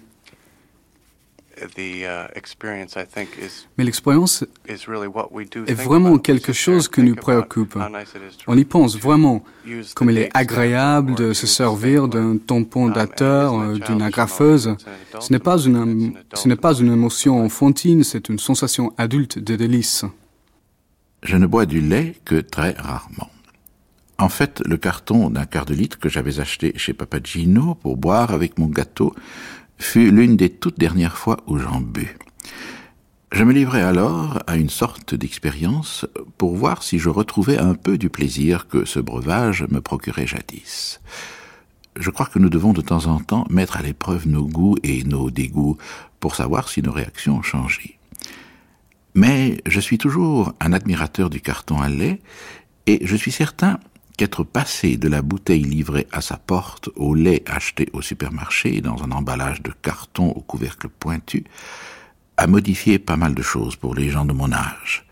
Mais 3.77 3.85
l'expérience 3.85 4.45
est 4.67 5.75
vraiment 5.75 6.19
quelque 6.19 6.53
chose 6.53 6.89
qui 6.89 7.03
nous 7.03 7.15
préoccupe. 7.15 7.79
On 8.47 8.57
y 8.57 8.65
pense 8.65 8.99
vraiment, 8.99 9.45
comme 9.95 10.11
il 10.11 10.19
est 10.19 10.31
agréable 10.35 11.15
de 11.15 11.33
se 11.33 11.47
servir 11.47 12.09
d'un 12.09 12.37
tampon 12.37 12.89
dateur, 12.89 13.59
euh, 13.59 13.79
d'une 13.79 14.03
agrafeuse. 14.03 14.77
Ce 15.21 15.33
n'est 15.33 15.39
pas 15.39 15.59
une, 15.59 16.15
ce 16.35 16.49
n'est 16.49 16.57
pas 16.57 16.75
une 16.75 16.93
émotion 16.93 17.43
enfantine, 17.45 18.05
c'est 18.05 18.29
une 18.29 18.39
sensation 18.39 18.93
adulte 18.97 19.39
de 19.39 19.57
délice. 19.57 20.05
Je 21.23 21.37
ne 21.37 21.47
bois 21.47 21.67
du 21.67 21.81
lait 21.81 22.15
que 22.25 22.37
très 22.37 22.73
rarement. 22.73 23.31
En 24.21 24.29
fait, 24.29 24.63
le 24.67 24.77
carton 24.77 25.31
d'un 25.31 25.47
quart 25.47 25.65
de 25.65 25.75
litre 25.75 25.99
que 25.99 26.09
j'avais 26.09 26.41
acheté 26.41 26.73
chez 26.77 26.93
Papagino 26.93 27.77
pour 27.77 27.97
boire 27.97 28.33
avec 28.33 28.59
mon 28.59 28.67
gâteau 28.67 29.15
fut 29.79 30.11
l'une 30.11 30.37
des 30.37 30.51
toutes 30.51 30.79
dernières 30.79 31.17
fois 31.17 31.39
où 31.47 31.59
j'en 31.59 31.81
bus. 31.81 32.15
Je 33.31 33.45
me 33.45 33.53
livrais 33.53 33.83
alors 33.83 34.43
à 34.47 34.57
une 34.57 34.71
sorte 34.71 35.15
d'expérience 35.15 36.07
pour 36.39 36.57
voir 36.57 36.83
si 36.83 36.99
je 36.99 37.11
retrouvais 37.11 37.59
un 37.59 37.75
peu 37.75 37.99
du 37.99 38.09
plaisir 38.09 38.69
que 38.69 38.85
ce 38.85 39.01
breuvage 39.01 39.67
me 39.71 39.81
procurait 39.81 40.27
jadis. 40.27 41.01
Je 41.97 42.11
crois 42.11 42.27
que 42.27 42.39
nous 42.39 42.49
devons 42.49 42.73
de 42.73 42.81
temps 42.81 43.07
en 43.07 43.21
temps 43.21 43.47
mettre 43.51 43.77
à 43.77 43.83
l'épreuve 43.83 44.27
nos 44.29 44.47
goûts 44.47 44.77
et 44.83 45.05
nos 45.05 45.31
dégoûts 45.31 45.77
pour 46.21 46.37
savoir 46.37 46.69
si 46.69 46.81
nos 46.81 46.93
réactions 46.93 47.37
ont 47.37 47.43
changé. 47.43 47.99
Mais 49.15 49.61
je 49.67 49.81
suis 49.81 49.99
toujours 49.99 50.55
un 50.61 50.73
admirateur 50.73 51.29
du 51.29 51.41
carton 51.41 51.81
à 51.81 51.89
lait 51.89 52.21
et 52.87 53.05
je 53.05 53.17
suis 53.17 53.33
certain 53.33 53.79
qu'être 54.19 54.43
passé 54.43 54.97
de 54.97 55.09
la 55.09 55.23
bouteille 55.23 55.63
livrée 55.63 56.09
à 56.13 56.21
sa 56.21 56.37
porte 56.37 56.91
au 56.97 57.15
lait 57.15 57.45
acheté 57.47 57.89
au 57.93 58.03
supermarché 58.03 58.81
dans 58.81 59.05
un 59.05 59.13
emballage 59.13 59.63
de 59.63 59.71
carton 59.71 60.31
au 60.31 60.41
couvercle 60.41 60.89
pointu 60.89 61.45
a 62.37 62.49
modifié 62.49 62.99
pas 62.99 63.17
mal 63.17 63.35
de 63.35 63.43
choses 63.43 63.77
pour 63.77 63.95
les 63.95 64.11
gens 64.11 64.25
de 64.25 64.33
mon 64.33 64.53
âge. 64.53 65.07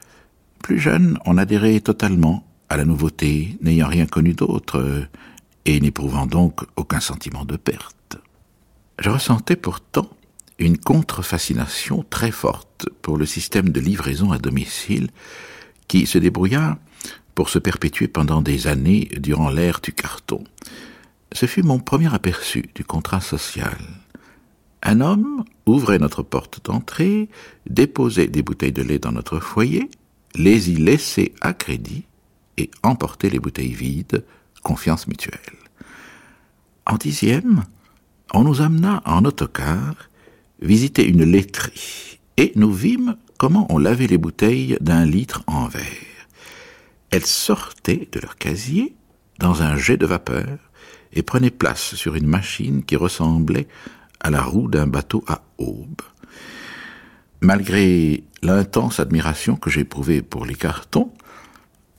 Plus 0.60 0.80
jeune, 0.80 1.18
on 1.24 1.38
adhérait 1.38 1.80
totalement 1.80 2.44
à 2.68 2.76
la 2.76 2.84
nouveauté, 2.84 3.56
n'ayant 3.62 3.86
rien 3.86 4.06
connu 4.06 4.34
d'autre, 4.34 5.06
et 5.64 5.80
n'éprouvant 5.80 6.26
donc 6.26 6.62
aucun 6.74 7.00
sentiment 7.00 7.44
de 7.44 7.56
perte. 7.56 8.18
Je 8.98 9.10
ressentais 9.10 9.56
pourtant 9.56 10.10
une 10.58 10.78
contre-fascination 10.78 12.04
très 12.10 12.32
forte 12.32 12.88
pour 13.02 13.18
le 13.18 13.26
système 13.26 13.68
de 13.68 13.80
livraison 13.80 14.32
à 14.32 14.38
domicile 14.38 15.10
qui 15.86 16.06
se 16.06 16.18
débrouilla 16.18 16.78
pour 17.36 17.50
se 17.50 17.60
perpétuer 17.60 18.08
pendant 18.08 18.40
des 18.40 18.66
années 18.66 19.08
durant 19.18 19.50
l'ère 19.50 19.80
du 19.80 19.92
carton. 19.92 20.42
Ce 21.32 21.46
fut 21.46 21.62
mon 21.62 21.78
premier 21.78 22.12
aperçu 22.12 22.64
du 22.74 22.82
contrat 22.82 23.20
social. 23.20 23.78
Un 24.82 25.02
homme 25.02 25.44
ouvrait 25.66 25.98
notre 25.98 26.22
porte 26.22 26.64
d'entrée, 26.64 27.28
déposait 27.68 28.26
des 28.26 28.42
bouteilles 28.42 28.72
de 28.72 28.82
lait 28.82 28.98
dans 28.98 29.12
notre 29.12 29.38
foyer, 29.38 29.90
les 30.34 30.70
y 30.70 30.76
laissait 30.76 31.34
à 31.42 31.52
crédit 31.52 32.04
et 32.56 32.70
emportait 32.82 33.30
les 33.30 33.38
bouteilles 33.38 33.74
vides, 33.74 34.24
confiance 34.62 35.06
mutuelle. 35.06 35.38
En 36.86 36.96
dixième, 36.96 37.64
on 38.32 38.44
nous 38.44 38.62
amena 38.62 39.02
en 39.04 39.24
autocar 39.26 40.08
visiter 40.62 41.06
une 41.06 41.24
laiterie 41.24 42.18
et 42.38 42.52
nous 42.56 42.72
vîmes 42.72 43.16
comment 43.38 43.66
on 43.68 43.76
lavait 43.76 44.06
les 44.06 44.18
bouteilles 44.18 44.78
d'un 44.80 45.04
litre 45.04 45.42
en 45.46 45.68
verre. 45.68 46.15
Elles 47.10 47.26
sortaient 47.26 48.08
de 48.12 48.20
leur 48.20 48.36
casier 48.36 48.96
dans 49.38 49.62
un 49.62 49.76
jet 49.76 49.96
de 49.96 50.06
vapeur 50.06 50.58
et 51.12 51.22
prenaient 51.22 51.50
place 51.50 51.94
sur 51.94 52.14
une 52.14 52.26
machine 52.26 52.84
qui 52.84 52.96
ressemblait 52.96 53.68
à 54.20 54.30
la 54.30 54.42
roue 54.42 54.68
d'un 54.68 54.86
bateau 54.86 55.24
à 55.28 55.42
aube. 55.58 56.02
Malgré 57.40 58.24
l'intense 58.42 58.98
admiration 58.98 59.56
que 59.56 59.70
j'éprouvais 59.70 60.22
pour 60.22 60.46
les 60.46 60.54
cartons, 60.54 61.12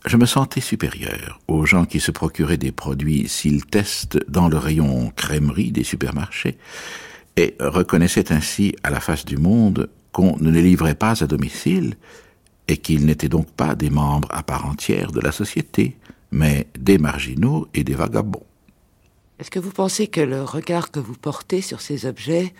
je 0.05 0.17
me 0.17 0.25
sentais 0.25 0.61
supérieur 0.61 1.39
aux 1.47 1.65
gens 1.65 1.85
qui 1.85 1.99
se 1.99 2.11
procuraient 2.11 2.57
des 2.57 2.71
produits 2.71 3.27
s'ils 3.27 3.65
testent 3.65 4.19
dans 4.29 4.47
le 4.47 4.57
rayon 4.57 5.11
crèmerie 5.15 5.71
des 5.71 5.83
supermarchés 5.83 6.57
et 7.35 7.55
reconnaissaient 7.59 8.31
ainsi 8.31 8.75
à 8.83 8.89
la 8.89 8.99
face 8.99 9.25
du 9.25 9.37
monde 9.37 9.89
qu'on 10.11 10.37
ne 10.37 10.49
les 10.49 10.61
livrait 10.61 10.95
pas 10.95 11.23
à 11.23 11.27
domicile 11.27 11.95
et 12.67 12.77
qu'ils 12.77 13.05
n'étaient 13.05 13.29
donc 13.29 13.49
pas 13.51 13.75
des 13.75 13.89
membres 13.89 14.27
à 14.31 14.43
part 14.43 14.65
entière 14.65 15.11
de 15.11 15.19
la 15.19 15.31
société, 15.31 15.97
mais 16.31 16.67
des 16.77 16.97
marginaux 16.97 17.67
et 17.73 17.83
des 17.83 17.95
vagabonds. 17.95 18.43
Est-ce 19.39 19.51
que 19.51 19.59
vous 19.59 19.71
pensez 19.71 20.07
que 20.07 20.21
le 20.21 20.43
regard 20.43 20.91
que 20.91 20.99
vous 20.99 21.13
portez 21.13 21.61
sur 21.61 21.81
ces 21.81 22.05
objets, 22.05 22.53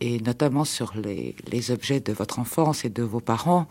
et 0.00 0.20
notamment 0.20 0.64
sur 0.64 0.94
les, 0.96 1.34
les 1.50 1.70
objets 1.70 2.00
de 2.00 2.12
votre 2.12 2.38
enfance 2.38 2.84
et 2.84 2.90
de 2.90 3.02
vos 3.02 3.20
parents, 3.20 3.66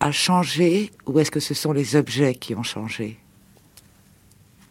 a 0.00 0.10
changé 0.10 0.90
ou 1.06 1.18
est-ce 1.18 1.30
que 1.30 1.40
ce 1.40 1.54
sont 1.54 1.72
les 1.72 1.96
objets 1.96 2.34
qui 2.34 2.54
ont 2.54 2.62
changé? 2.62 3.18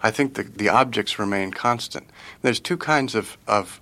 I 0.04 0.12
think 0.12 0.34
the, 0.34 0.44
the 0.58 0.70
objects 0.70 1.18
remain 1.18 1.50
constant. 1.52 2.04
There's 2.42 2.62
two 2.62 2.78
kinds 2.78 3.16
of, 3.16 3.38
of 3.48 3.80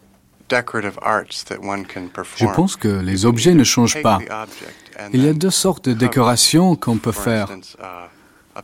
decorative 0.49 0.99
arts 1.01 1.43
that 1.45 1.59
one 1.63 1.85
can 1.85 2.09
perform. 2.09 2.51
Je 2.51 2.55
pense 2.55 2.75
que 2.75 2.87
les 2.87 3.25
objets 3.25 3.55
ne 3.55 3.63
changent 3.63 4.01
pas. 4.03 4.19
Il 5.13 5.23
y 5.23 5.27
a 5.27 5.33
deux 5.33 5.49
sortes 5.49 5.89
de 5.89 5.93
décorations 5.93 6.75
qu'on 6.75 6.97
peut 6.97 7.11
faire. 7.11 7.49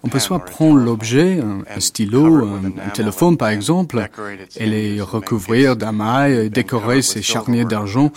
On 0.03 0.09
peut 0.09 0.19
soit 0.19 0.39
prendre 0.39 0.79
l'objet, 0.79 1.39
un, 1.39 1.79
stylo, 1.79 2.45
un, 2.45 2.89
téléphone 2.93 3.37
par 3.37 3.49
exemple, 3.49 4.09
et 4.57 4.65
les 4.65 5.01
recouvrir 5.01 5.75
d'un 5.75 5.91
maille 5.91 6.45
et 6.45 6.49
décorer 6.49 7.01
ses 7.01 7.21
charniers 7.21 7.65
d'argent, 7.65 8.11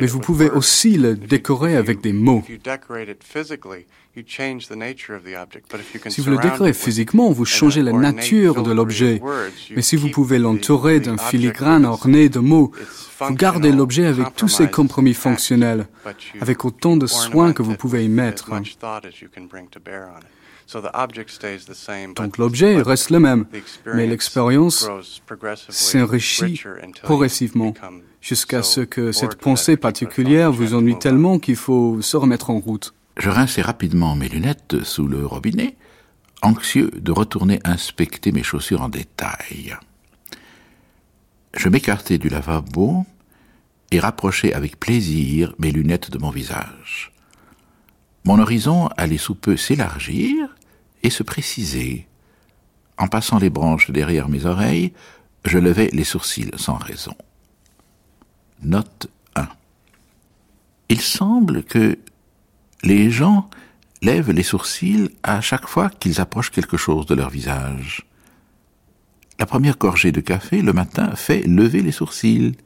mais 0.00 0.06
vous 0.06 0.20
pouvez 0.20 0.50
aussi 0.50 0.96
le 0.96 1.14
décorer 1.14 1.76
avec 1.76 2.00
des 2.00 2.12
mots. 2.12 2.42
Si 6.08 6.20
vous 6.20 6.30
le 6.30 6.38
décorez 6.38 6.72
physiquement, 6.72 7.30
vous 7.32 7.44
changez 7.44 7.82
la 7.82 7.92
nature 7.92 8.62
de 8.62 8.72
l'objet, 8.72 9.20
mais 9.74 9.82
si 9.82 9.96
vous 9.96 10.08
pouvez 10.08 10.38
l'entourer 10.38 11.00
d'un 11.00 11.16
filigrane 11.16 11.84
orné 11.84 12.28
de 12.28 12.38
mots, 12.38 12.72
vous 13.20 13.34
gardez 13.34 13.72
l'objet 13.72 14.06
avec 14.06 14.34
tous 14.36 14.48
ses 14.48 14.68
compromis 14.68 15.14
fonctionnels, 15.14 15.86
avec 16.40 16.64
autant 16.64 16.96
de 16.96 17.06
soins 17.06 17.52
que 17.52 17.62
vous 17.62 17.74
pouvez 17.74 18.04
y 18.04 18.08
mettre. 18.08 18.50
Donc 22.16 22.38
l'objet 22.38 22.80
reste 22.80 23.10
le 23.10 23.20
même, 23.20 23.46
mais 23.94 24.06
l'expérience 24.06 24.88
s'enrichit 25.68 26.62
progressivement 27.02 27.74
jusqu'à 28.20 28.62
ce 28.62 28.80
que 28.80 29.12
cette 29.12 29.36
pensée 29.36 29.76
particulière 29.76 30.52
vous 30.52 30.74
ennuie 30.74 30.98
tellement 30.98 31.38
qu'il 31.38 31.56
faut 31.56 32.00
se 32.00 32.16
remettre 32.16 32.50
en 32.50 32.58
route. 32.58 32.94
Je 33.16 33.30
rinçai 33.30 33.62
rapidement 33.62 34.16
mes 34.16 34.28
lunettes 34.28 34.82
sous 34.82 35.06
le 35.06 35.24
robinet, 35.24 35.76
anxieux 36.42 36.90
de 36.96 37.12
retourner 37.12 37.60
inspecter 37.64 38.32
mes 38.32 38.42
chaussures 38.42 38.82
en 38.82 38.88
détail. 38.88 39.76
Je 41.56 41.68
m'écartai 41.68 42.18
du 42.18 42.28
lavabo 42.28 43.06
et 43.92 44.00
rapprochai 44.00 44.52
avec 44.52 44.80
plaisir 44.80 45.54
mes 45.58 45.70
lunettes 45.70 46.10
de 46.10 46.18
mon 46.18 46.30
visage. 46.30 47.12
Mon 48.24 48.38
horizon 48.40 48.88
allait 48.96 49.18
sous 49.18 49.34
peu 49.34 49.56
s'élargir 49.56 50.53
et 51.04 51.10
se 51.10 51.22
préciser. 51.22 52.08
En 52.98 53.06
passant 53.06 53.38
les 53.38 53.50
branches 53.50 53.90
derrière 53.90 54.28
mes 54.28 54.46
oreilles, 54.46 54.92
je 55.44 55.58
levai 55.58 55.90
les 55.92 56.04
sourcils 56.04 56.50
sans 56.56 56.76
raison. 56.76 57.14
Note 58.62 59.08
1. 59.36 59.46
Il 60.88 61.00
semble 61.00 61.62
que 61.62 61.98
les 62.82 63.10
gens 63.10 63.48
lèvent 64.02 64.30
les 64.30 64.42
sourcils 64.42 65.10
à 65.22 65.40
chaque 65.40 65.68
fois 65.68 65.90
qu'ils 65.90 66.20
approchent 66.20 66.50
quelque 66.50 66.76
chose 66.76 67.06
de 67.06 67.14
leur 67.14 67.30
visage. 67.30 68.06
La 69.38 69.46
première 69.46 69.76
gorgée 69.76 70.12
de 70.12 70.20
café 70.20 70.62
le 70.62 70.72
matin 70.72 71.14
fait 71.16 71.42
lever 71.42 71.82
les 71.82 71.92
sourcils. 71.92 72.56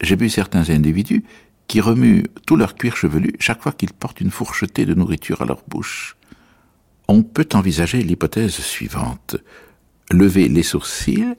J'ai 0.00 0.16
vu 0.16 0.30
certains 0.30 0.70
individus 0.70 1.24
qui 1.66 1.80
remuent 1.80 2.24
tout 2.46 2.56
leur 2.56 2.74
cuir 2.74 2.96
chevelu 2.96 3.34
chaque 3.40 3.62
fois 3.62 3.72
qu'ils 3.72 3.92
portent 3.92 4.20
une 4.20 4.30
fourchetée 4.30 4.86
de 4.86 4.94
nourriture 4.94 5.42
à 5.42 5.46
leur 5.46 5.62
bouche. 5.68 6.16
On 7.08 7.22
peut 7.22 7.48
envisager 7.54 8.02
l'hypothèse 8.02 8.54
suivante. 8.54 9.36
Lever 10.10 10.48
les 10.48 10.62
sourcils 10.62 11.34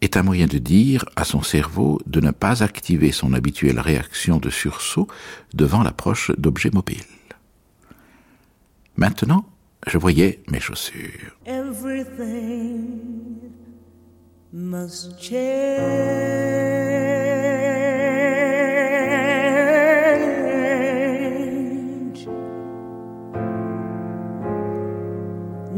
est 0.00 0.16
un 0.16 0.22
moyen 0.22 0.46
de 0.46 0.58
dire 0.58 1.04
à 1.16 1.24
son 1.24 1.42
cerveau 1.42 2.00
de 2.06 2.20
ne 2.20 2.30
pas 2.30 2.62
activer 2.62 3.12
son 3.12 3.32
habituelle 3.32 3.80
réaction 3.80 4.38
de 4.38 4.50
sursaut 4.50 5.08
devant 5.54 5.82
l'approche 5.82 6.30
d'objets 6.38 6.70
mobiles. 6.70 7.02
Maintenant, 8.96 9.44
je 9.86 9.98
voyais 9.98 10.40
mes 10.48 10.60
chaussures. 10.60 11.36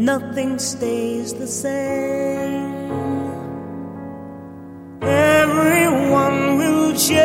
Nothing 0.01 0.59
stays 0.59 1.35
the 1.35 1.47
same. 1.47 2.71
Everyone 5.03 6.57
will 6.57 6.93
change. 6.97 7.21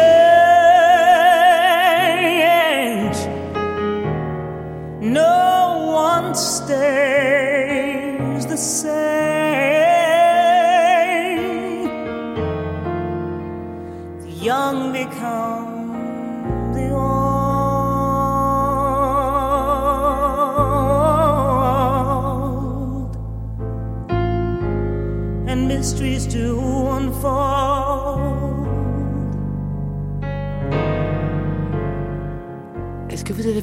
No 5.02 5.88
one 6.10 6.36
stays 6.36 6.76
the 8.46 8.58
same. 8.58 9.06
The 14.20 14.32
young 14.50 14.92
become 14.92 15.55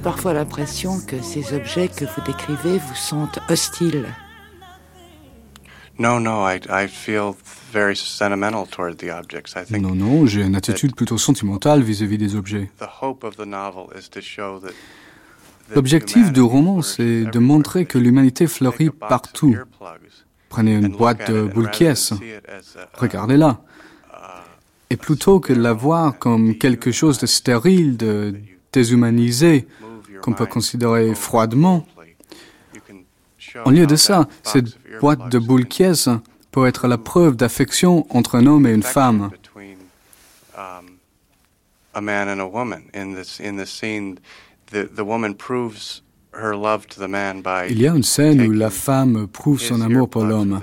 parfois 0.02 0.32
l'impression 0.32 1.00
que 1.00 1.22
ces 1.22 1.54
objets 1.54 1.88
que 1.88 2.04
vous 2.04 2.22
décrivez 2.26 2.78
vous 2.78 2.94
sont 2.94 3.28
hostiles 3.48 4.06
non, 5.98 6.20
non, 6.20 6.48
I, 6.48 6.58
I 6.68 6.88
feel 6.88 7.32
very 7.70 7.94
sentimental 7.94 8.66
toward 8.66 8.96
the 8.96 9.10
objects. 9.10 9.52
I 9.54 9.64
think 9.64 9.82
non, 9.82 9.94
non, 9.94 10.26
j'ai 10.26 10.42
une 10.42 10.56
attitude 10.56 10.96
plutôt 10.96 11.18
sentimentale 11.18 11.82
vis-à-vis 11.82 12.18
des 12.18 12.34
objets. 12.34 12.70
L'objectif 15.74 16.32
du 16.32 16.40
roman, 16.40 16.82
c'est 16.82 17.24
de 17.24 17.38
montrer 17.38 17.84
que 17.84 17.98
l'humanité 17.98 18.46
fleurit 18.46 18.90
partout. 18.90 19.54
Prenez 20.48 20.74
une 20.74 20.88
boîte 20.88 21.30
de 21.30 21.42
boules 21.42 21.70
regardez-la. 22.94 23.60
Et 24.90 24.96
plutôt 24.96 25.40
que 25.40 25.52
de 25.52 25.60
la 25.60 25.72
voir 25.72 26.18
comme 26.18 26.56
quelque 26.56 26.90
chose 26.90 27.18
de 27.18 27.26
stérile, 27.26 27.96
de 27.96 28.34
déshumanisé, 28.72 29.66
qu'on 30.22 30.32
peut 30.32 30.46
considérer 30.46 31.14
froidement, 31.14 31.84
en 33.64 33.70
lieu 33.70 33.86
de 33.86 33.96
ça, 33.96 34.28
cette 34.42 34.78
boîte 35.00 35.28
de 35.28 35.38
boules 35.38 35.66
caisses 35.66 36.08
peut 36.50 36.66
être 36.66 36.88
la 36.88 36.98
preuve 36.98 37.36
d'affection 37.36 38.06
entre 38.10 38.36
un 38.36 38.46
homme 38.46 38.66
et 38.66 38.72
une 38.72 38.82
femme. 38.82 39.30
Il 47.68 47.80
y 47.80 47.86
a 47.86 47.94
une 47.94 48.02
scène 48.02 48.40
où 48.40 48.52
la 48.52 48.70
femme 48.70 49.26
prouve 49.26 49.60
son 49.60 49.80
amour 49.82 50.08
pour 50.08 50.24
l'homme. 50.24 50.62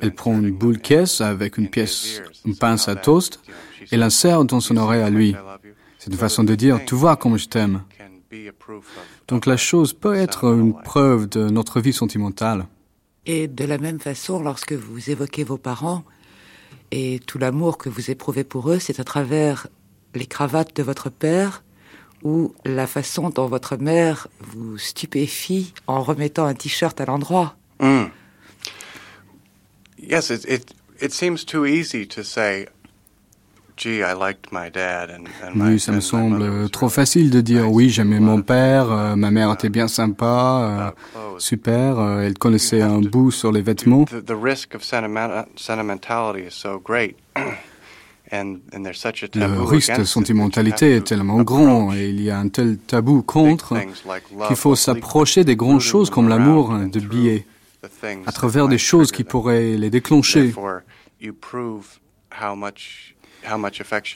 Elle 0.00 0.14
prend 0.14 0.32
une 0.32 0.50
boule 0.50 0.78
caisse 0.78 1.22
avec 1.22 1.56
une 1.56 1.68
pièce, 1.68 2.20
une 2.44 2.56
pince 2.56 2.88
à 2.88 2.96
toast 2.96 3.40
et 3.90 3.96
l'insère 3.96 4.44
dans 4.44 4.60
son 4.60 4.76
oreille 4.76 5.02
à 5.02 5.10
lui. 5.10 5.34
C'est 5.98 6.10
une 6.10 6.18
façon 6.18 6.44
de 6.44 6.54
dire, 6.54 6.80
tu 6.84 6.94
vois 6.94 7.16
comme 7.16 7.38
je 7.38 7.48
t'aime. 7.48 7.82
Donc 9.28 9.46
la 9.46 9.56
chose 9.56 9.92
peut 9.92 10.14
être 10.14 10.44
une 10.44 10.74
preuve 10.74 11.28
de 11.28 11.48
notre 11.48 11.80
vie 11.80 11.92
sentimentale. 11.92 12.66
Et 13.26 13.48
de 13.48 13.64
la 13.64 13.78
même 13.78 13.98
façon, 13.98 14.40
lorsque 14.40 14.72
vous 14.72 15.10
évoquez 15.10 15.42
vos 15.44 15.58
parents 15.58 16.04
et 16.92 17.20
tout 17.26 17.38
l'amour 17.38 17.76
que 17.78 17.88
vous 17.88 18.10
éprouvez 18.10 18.44
pour 18.44 18.70
eux, 18.70 18.78
c'est 18.78 19.00
à 19.00 19.04
travers 19.04 19.66
les 20.14 20.26
cravates 20.26 20.76
de 20.76 20.82
votre 20.82 21.10
père 21.10 21.64
ou 22.22 22.54
la 22.64 22.86
façon 22.86 23.30
dont 23.30 23.46
votre 23.46 23.76
mère 23.76 24.28
vous 24.40 24.78
stupéfie 24.78 25.74
en 25.86 26.02
remettant 26.02 26.46
un 26.46 26.54
t-shirt 26.54 27.00
à 27.00 27.04
l'endroit. 27.04 27.56
Mm. 27.80 28.06
Yes, 29.98 30.30
it, 30.30 30.44
it, 30.48 30.74
it 31.00 31.12
seems 31.12 31.44
too 31.44 31.66
easy 31.66 32.06
to 32.06 32.22
say, 32.22 32.68
oui, 35.54 35.78
ça 35.78 35.92
me 35.92 36.00
semble 36.00 36.70
trop 36.70 36.88
facile 36.88 37.30
de 37.30 37.40
dire 37.40 37.70
oui, 37.70 37.90
j'aimais 37.90 38.20
mon 38.20 38.40
père, 38.40 38.90
euh, 38.90 39.16
ma 39.16 39.30
mère 39.30 39.52
était 39.52 39.68
bien 39.68 39.86
sympa, 39.86 40.94
euh, 41.16 41.30
super, 41.38 41.98
euh, 41.98 42.22
elle 42.22 42.38
connaissait 42.38 42.80
un 42.80 43.00
bout 43.00 43.30
sur 43.30 43.52
les 43.52 43.62
vêtements. 43.62 44.06
Le 49.34 49.62
risque 49.62 49.96
de 49.96 50.04
sentimentalité 50.04 50.96
est 50.96 51.06
tellement 51.06 51.42
grand 51.42 51.94
et 51.94 52.08
il 52.08 52.20
y 52.20 52.30
a 52.30 52.38
un 52.38 52.48
tel 52.48 52.78
tabou 52.78 53.22
contre 53.22 53.74
qu'il 54.48 54.56
faut 54.56 54.74
s'approcher 54.74 55.44
des 55.44 55.54
grandes 55.54 55.80
choses 55.80 56.10
comme 56.10 56.28
l'amour 56.28 56.72
de 56.72 57.00
billets 57.00 57.46
à 58.26 58.32
travers 58.32 58.68
des 58.68 58.78
choses 58.78 59.12
qui 59.12 59.22
pourraient 59.22 59.76
les 59.76 59.90
déclencher. 59.90 60.52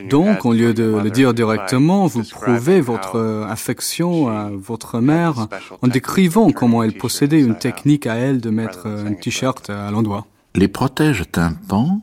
Donc, 0.08 0.44
au 0.44 0.52
lieu 0.52 0.74
de 0.74 1.00
le 1.02 1.10
dire 1.10 1.34
directement, 1.34 2.06
vous 2.06 2.22
prouvez 2.24 2.80
votre 2.80 3.46
affection 3.48 4.28
à 4.28 4.50
votre 4.50 5.00
mère 5.00 5.48
en 5.82 5.88
décrivant 5.88 6.50
comment 6.50 6.82
elle 6.82 6.96
possédait 6.96 7.40
une 7.40 7.56
technique 7.56 8.06
à 8.06 8.14
elle 8.14 8.40
de 8.40 8.50
mettre 8.50 8.86
un 8.86 9.14
t-shirt 9.14 9.70
à 9.70 9.90
l'endroit. 9.90 10.26
Les 10.54 10.68
protèges 10.68 11.24
tympans, 11.30 12.00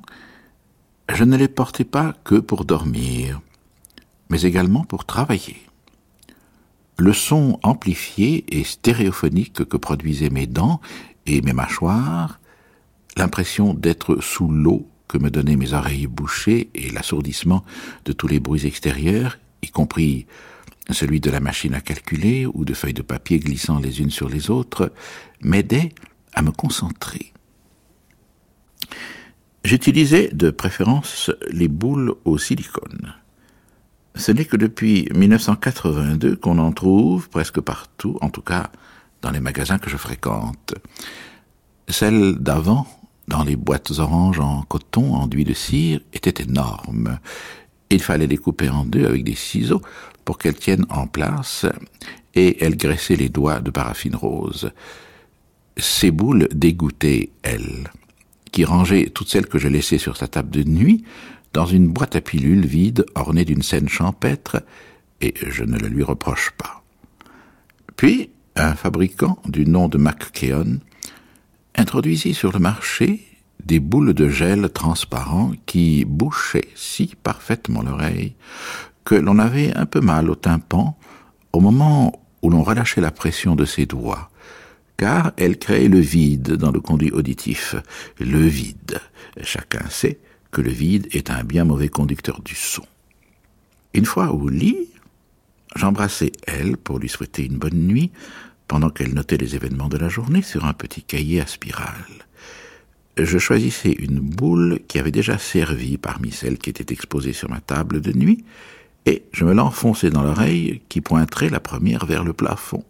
je 1.13 1.23
ne 1.23 1.37
les 1.37 1.47
portais 1.47 1.83
pas 1.83 2.13
que 2.23 2.35
pour 2.35 2.65
dormir, 2.65 3.41
mais 4.29 4.41
également 4.41 4.83
pour 4.83 5.05
travailler. 5.05 5.57
Le 6.97 7.13
son 7.13 7.59
amplifié 7.63 8.45
et 8.49 8.63
stéréophonique 8.63 9.65
que 9.65 9.77
produisaient 9.77 10.29
mes 10.29 10.47
dents 10.47 10.81
et 11.25 11.41
mes 11.41 11.53
mâchoires, 11.53 12.39
l'impression 13.17 13.73
d'être 13.73 14.17
sous 14.21 14.47
l'eau 14.47 14.87
que 15.07 15.17
me 15.17 15.29
donnaient 15.29 15.55
mes 15.55 15.73
oreilles 15.73 16.07
bouchées 16.07 16.69
et 16.75 16.89
l'assourdissement 16.89 17.63
de 18.05 18.13
tous 18.13 18.27
les 18.27 18.39
bruits 18.39 18.65
extérieurs, 18.65 19.37
y 19.61 19.69
compris 19.69 20.25
celui 20.89 21.19
de 21.19 21.29
la 21.29 21.39
machine 21.39 21.73
à 21.73 21.81
calculer 21.81 22.45
ou 22.45 22.65
de 22.65 22.73
feuilles 22.73 22.93
de 22.93 23.01
papier 23.01 23.39
glissant 23.39 23.79
les 23.79 24.01
unes 24.01 24.09
sur 24.09 24.29
les 24.29 24.49
autres, 24.49 24.91
m'aidait 25.41 25.93
à 26.33 26.41
me 26.41 26.51
concentrer. 26.51 27.33
J'utilisais 29.63 30.29
de 30.31 30.49
préférence 30.49 31.31
les 31.49 31.67
boules 31.67 32.15
au 32.23 32.37
silicone. 32.37 33.13
Ce 34.15 34.31
n'est 34.31 34.45
que 34.45 34.57
depuis 34.57 35.09
1982 35.13 36.37
qu'on 36.37 36.57
en 36.57 36.71
trouve 36.71 37.29
presque 37.29 37.59
partout, 37.59 38.17
en 38.21 38.29
tout 38.29 38.41
cas 38.41 38.71
dans 39.21 39.31
les 39.31 39.39
magasins 39.39 39.77
que 39.77 39.89
je 39.89 39.97
fréquente. 39.97 40.73
Celles 41.89 42.35
d'avant 42.35 42.87
dans 43.27 43.43
les 43.43 43.55
boîtes 43.55 43.91
oranges 43.99 44.39
en 44.39 44.61
coton 44.63 45.13
enduit 45.13 45.43
de 45.43 45.53
cire 45.53 45.99
était 46.13 46.43
énorme. 46.43 47.19
Il 47.89 48.01
fallait 48.01 48.27
les 48.27 48.37
couper 48.37 48.69
en 48.69 48.85
deux 48.85 49.05
avec 49.05 49.23
des 49.23 49.35
ciseaux 49.35 49.81
pour 50.25 50.37
qu'elles 50.37 50.55
tiennent 50.55 50.85
en 50.89 51.07
place, 51.07 51.65
et 52.35 52.63
elle 52.63 52.75
graissait 52.75 53.15
les 53.15 53.29
doigts 53.29 53.59
de 53.59 53.71
paraffine 53.71 54.15
rose. 54.15 54.71
Ces 55.77 56.11
boules 56.11 56.49
dégoûtaient, 56.53 57.29
elle, 57.43 57.91
qui 58.51 58.65
rangeait 58.65 59.09
toutes 59.09 59.29
celles 59.29 59.47
que 59.47 59.59
je 59.59 59.67
laissais 59.67 59.97
sur 59.97 60.17
sa 60.17 60.27
table 60.27 60.49
de 60.49 60.63
nuit 60.63 61.03
dans 61.53 61.65
une 61.65 61.87
boîte 61.87 62.15
à 62.15 62.21
pilules 62.21 62.65
vide 62.65 63.05
ornée 63.15 63.45
d'une 63.45 63.61
scène 63.61 63.87
champêtre, 63.87 64.63
et 65.21 65.33
je 65.47 65.63
ne 65.63 65.77
le 65.77 65.87
lui 65.87 66.03
reproche 66.03 66.51
pas. 66.57 66.83
Puis, 67.95 68.29
un 68.55 68.75
fabricant 68.75 69.39
du 69.45 69.65
nom 69.65 69.87
de 69.87 69.97
McKeon 69.97 70.79
introduisit 71.77 72.33
sur 72.33 72.51
le 72.51 72.59
marché 72.59 73.21
des 73.63 73.79
boules 73.79 74.13
de 74.13 74.29
gel 74.29 74.69
transparent 74.69 75.51
qui 75.65 76.05
bouchaient 76.05 76.69
si 76.75 77.15
parfaitement 77.21 77.81
l'oreille 77.81 78.35
que 79.05 79.15
l'on 79.15 79.39
avait 79.39 79.73
un 79.75 79.85
peu 79.85 80.01
mal 80.01 80.29
au 80.29 80.35
tympan 80.35 80.97
au 81.53 81.59
moment 81.59 82.21
où 82.41 82.49
l'on 82.49 82.63
relâchait 82.63 83.01
la 83.01 83.11
pression 83.11 83.55
de 83.55 83.65
ses 83.65 83.85
doigts, 83.85 84.29
car 84.97 85.31
elles 85.37 85.57
créaient 85.57 85.87
le 85.87 85.99
vide 85.99 86.53
dans 86.53 86.71
le 86.71 86.81
conduit 86.81 87.11
auditif. 87.11 87.75
Le 88.19 88.39
vide. 88.39 88.99
Chacun 89.41 89.89
sait 89.89 90.19
que 90.51 90.61
le 90.61 90.71
vide 90.71 91.07
est 91.11 91.29
un 91.29 91.43
bien 91.43 91.63
mauvais 91.63 91.89
conducteur 91.89 92.41
du 92.41 92.55
son. 92.55 92.85
Une 93.93 94.05
fois 94.05 94.31
au 94.31 94.49
lit, 94.49 94.89
j'embrassai 95.75 96.31
elle 96.45 96.77
pour 96.77 96.99
lui 96.99 97.09
souhaiter 97.09 97.45
une 97.45 97.57
bonne 97.57 97.87
nuit, 97.87 98.11
pendant 98.67 98.89
qu'elle 98.89 99.13
notait 99.13 99.37
les 99.37 99.55
événements 99.55 99.89
de 99.89 99.97
la 99.97 100.09
journée 100.09 100.41
sur 100.41 100.65
un 100.65 100.73
petit 100.73 101.01
cahier 101.01 101.41
à 101.41 101.47
spirale. 101.47 102.27
Je 103.17 103.37
choisissais 103.39 103.93
une 103.93 104.19
boule 104.19 104.79
qui 104.87 104.99
avait 104.99 105.11
déjà 105.11 105.37
servi 105.37 105.97
parmi 105.97 106.31
celles 106.31 106.57
qui 106.57 106.69
étaient 106.69 106.93
exposées 106.93 107.33
sur 107.33 107.49
ma 107.49 107.61
table 107.61 108.01
de 108.01 108.13
nuit, 108.13 108.43
et 109.05 109.23
je 109.31 109.45
me 109.45 109.53
l'enfonçai 109.53 110.09
dans 110.09 110.21
l'oreille 110.21 110.81
qui 110.89 111.01
pointerait 111.01 111.49
la 111.49 111.59
première 111.59 112.05
vers 112.05 112.23
le 112.23 112.33
plafond. 112.33 112.83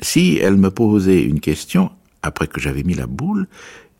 Si 0.00 0.38
elle 0.38 0.56
me 0.56 0.70
posait 0.70 1.22
une 1.22 1.40
question, 1.40 1.92
après 2.22 2.48
que 2.48 2.60
j'avais 2.60 2.82
mis 2.82 2.94
la 2.94 3.06
boule, 3.06 3.46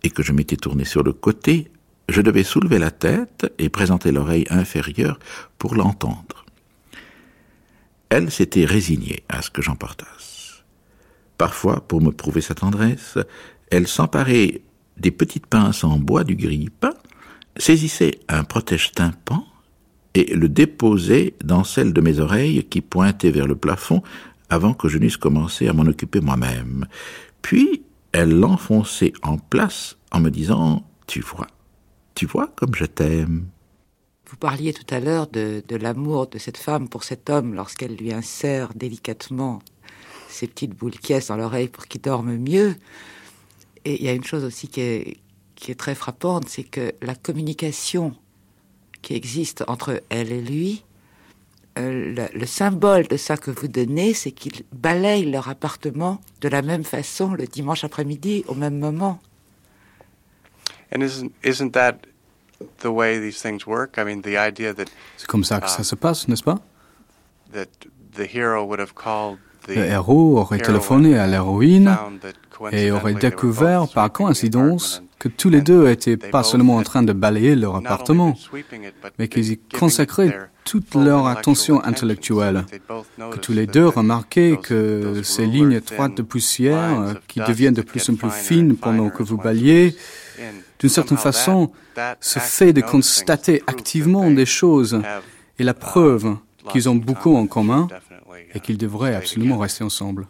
et 0.02 0.10
que 0.10 0.22
je 0.22 0.32
m'étais 0.32 0.56
tourné 0.56 0.84
sur 0.84 1.02
le 1.02 1.12
côté, 1.12 1.70
je 2.08 2.20
devais 2.20 2.42
soulever 2.42 2.78
la 2.78 2.90
tête 2.90 3.52
et 3.58 3.68
présenter 3.68 4.10
l'oreille 4.10 4.46
inférieure 4.50 5.18
pour 5.58 5.74
l'entendre. 5.74 6.41
Elle 8.14 8.30
s'était 8.30 8.66
résignée 8.66 9.22
à 9.30 9.40
ce 9.40 9.48
que 9.48 9.62
j'emportasse. 9.62 10.64
Parfois, 11.38 11.80
pour 11.80 12.02
me 12.02 12.10
prouver 12.10 12.42
sa 12.42 12.54
tendresse, 12.54 13.16
elle 13.70 13.88
s'emparait 13.88 14.60
des 14.98 15.10
petites 15.10 15.46
pinces 15.46 15.82
en 15.82 15.98
bois 15.98 16.22
du 16.22 16.36
grille-pain, 16.36 16.92
saisissait 17.56 18.20
un 18.28 18.44
protège-tympan 18.44 19.46
et 20.12 20.34
le 20.34 20.50
déposait 20.50 21.32
dans 21.42 21.64
celle 21.64 21.94
de 21.94 22.02
mes 22.02 22.18
oreilles 22.18 22.64
qui 22.64 22.82
pointait 22.82 23.30
vers 23.30 23.46
le 23.46 23.56
plafond 23.56 24.02
avant 24.50 24.74
que 24.74 24.88
je 24.88 24.98
n'eusse 24.98 25.16
commencé 25.16 25.66
à 25.66 25.72
m'en 25.72 25.84
occuper 25.84 26.20
moi-même. 26.20 26.84
Puis 27.40 27.82
elle 28.12 28.38
l'enfonçait 28.38 29.14
en 29.22 29.38
place 29.38 29.96
en 30.10 30.20
me 30.20 30.28
disant 30.28 30.86
Tu 31.06 31.22
vois, 31.22 31.46
tu 32.14 32.26
vois 32.26 32.48
comme 32.56 32.74
je 32.74 32.84
t'aime. 32.84 33.46
Vous 34.32 34.38
parliez 34.38 34.72
tout 34.72 34.86
à 34.88 34.98
l'heure 34.98 35.26
de, 35.26 35.62
l'amour 35.76 36.26
de 36.26 36.38
cette 36.38 36.56
femme 36.56 36.88
pour 36.88 37.04
cet 37.04 37.28
homme 37.28 37.52
lorsqu'elle 37.52 37.96
lui 37.96 38.14
insère 38.14 38.72
délicatement 38.74 39.58
ces 40.30 40.46
petites 40.46 40.74
boules 40.74 40.98
qui 40.98 41.12
dans 41.28 41.36
l'oreille 41.36 41.68
pour 41.68 41.86
qu'il 41.86 42.00
dorme 42.00 42.38
mieux. 42.38 42.74
Et 43.84 44.00
il 44.00 44.02
y 44.02 44.08
a 44.08 44.14
une 44.14 44.24
chose 44.24 44.42
aussi 44.42 44.68
qui 44.68 44.80
est, 44.80 45.18
très 45.76 45.94
frappante, 45.94 46.48
c'est 46.48 46.64
que 46.64 46.94
la 47.02 47.14
communication 47.14 48.14
qui 49.02 49.12
existe 49.14 49.64
entre 49.68 50.02
elle 50.08 50.32
et 50.32 50.40
lui 50.40 50.82
euh, 51.78 52.26
le, 52.32 52.46
symbole 52.46 53.06
de 53.08 53.18
ça 53.18 53.36
que 53.36 53.50
vous 53.50 53.68
donnez, 53.68 54.14
c'est 54.14 54.32
qu'ils 54.32 54.62
balayent 54.72 55.30
leur 55.30 55.50
appartement 55.50 56.22
de 56.40 56.48
la 56.48 56.62
même 56.62 56.84
façon 56.84 57.34
le 57.34 57.46
dimanche 57.46 57.84
après-midi, 57.84 58.44
au 58.48 58.54
même 58.54 58.78
moment. 58.78 59.20
C'est 65.16 65.26
comme 65.26 65.44
ça 65.44 65.60
que 65.60 65.70
ça 65.70 65.82
uh, 65.82 65.84
se 65.84 65.94
passe, 65.94 66.28
n'est-ce 66.28 66.42
pas? 66.42 66.58
Le 69.68 69.84
héros 69.84 70.38
aurait 70.38 70.58
téléphoné 70.58 71.18
à 71.18 71.26
l'héroïne 71.26 71.96
et 72.72 72.90
aurait 72.90 73.14
découvert 73.14 73.88
par 73.88 74.10
coïncidence 74.12 75.02
que 75.18 75.28
tous 75.28 75.50
les 75.50 75.60
deux 75.60 75.88
étaient 75.88 76.16
pas 76.16 76.42
seulement 76.42 76.76
en 76.76 76.82
train 76.82 77.04
de 77.04 77.12
balayer 77.12 77.54
leur 77.54 77.76
appartement, 77.76 78.36
mais 79.18 79.28
qu'ils 79.28 79.52
y 79.52 79.58
consacraient 79.58 80.36
toute 80.64 80.94
leur 80.94 81.26
attention 81.26 81.82
intellectuelle, 81.84 82.64
que 83.30 83.38
tous 83.38 83.52
les 83.52 83.66
deux 83.66 83.86
remarquaient 83.86 84.58
que 84.60 85.22
ces 85.22 85.46
lignes 85.46 85.72
étroites 85.72 86.16
de 86.16 86.22
poussière, 86.22 87.14
qui 87.28 87.40
deviennent 87.40 87.74
de 87.74 87.82
plus 87.82 88.08
en 88.10 88.16
plus 88.16 88.30
fines 88.30 88.76
pendant 88.76 89.10
que 89.10 89.22
vous 89.22 89.36
balayez, 89.36 89.96
d'une 90.80 90.90
certaine 90.90 91.18
façon, 91.18 91.70
ce 92.20 92.38
fait 92.40 92.72
de 92.72 92.80
constater 92.80 93.62
activement 93.68 94.28
des 94.30 94.46
choses 94.46 95.00
est 95.58 95.64
la 95.64 95.74
preuve 95.74 96.36
qu'ils 96.70 96.88
ont 96.88 96.96
beaucoup 96.96 97.36
en 97.36 97.46
commun 97.46 97.86
et 98.54 98.60
qu'ils 98.60 98.78
devraient 98.78 99.14
absolument 99.14 99.58
rester 99.58 99.84
ensemble. 99.84 100.26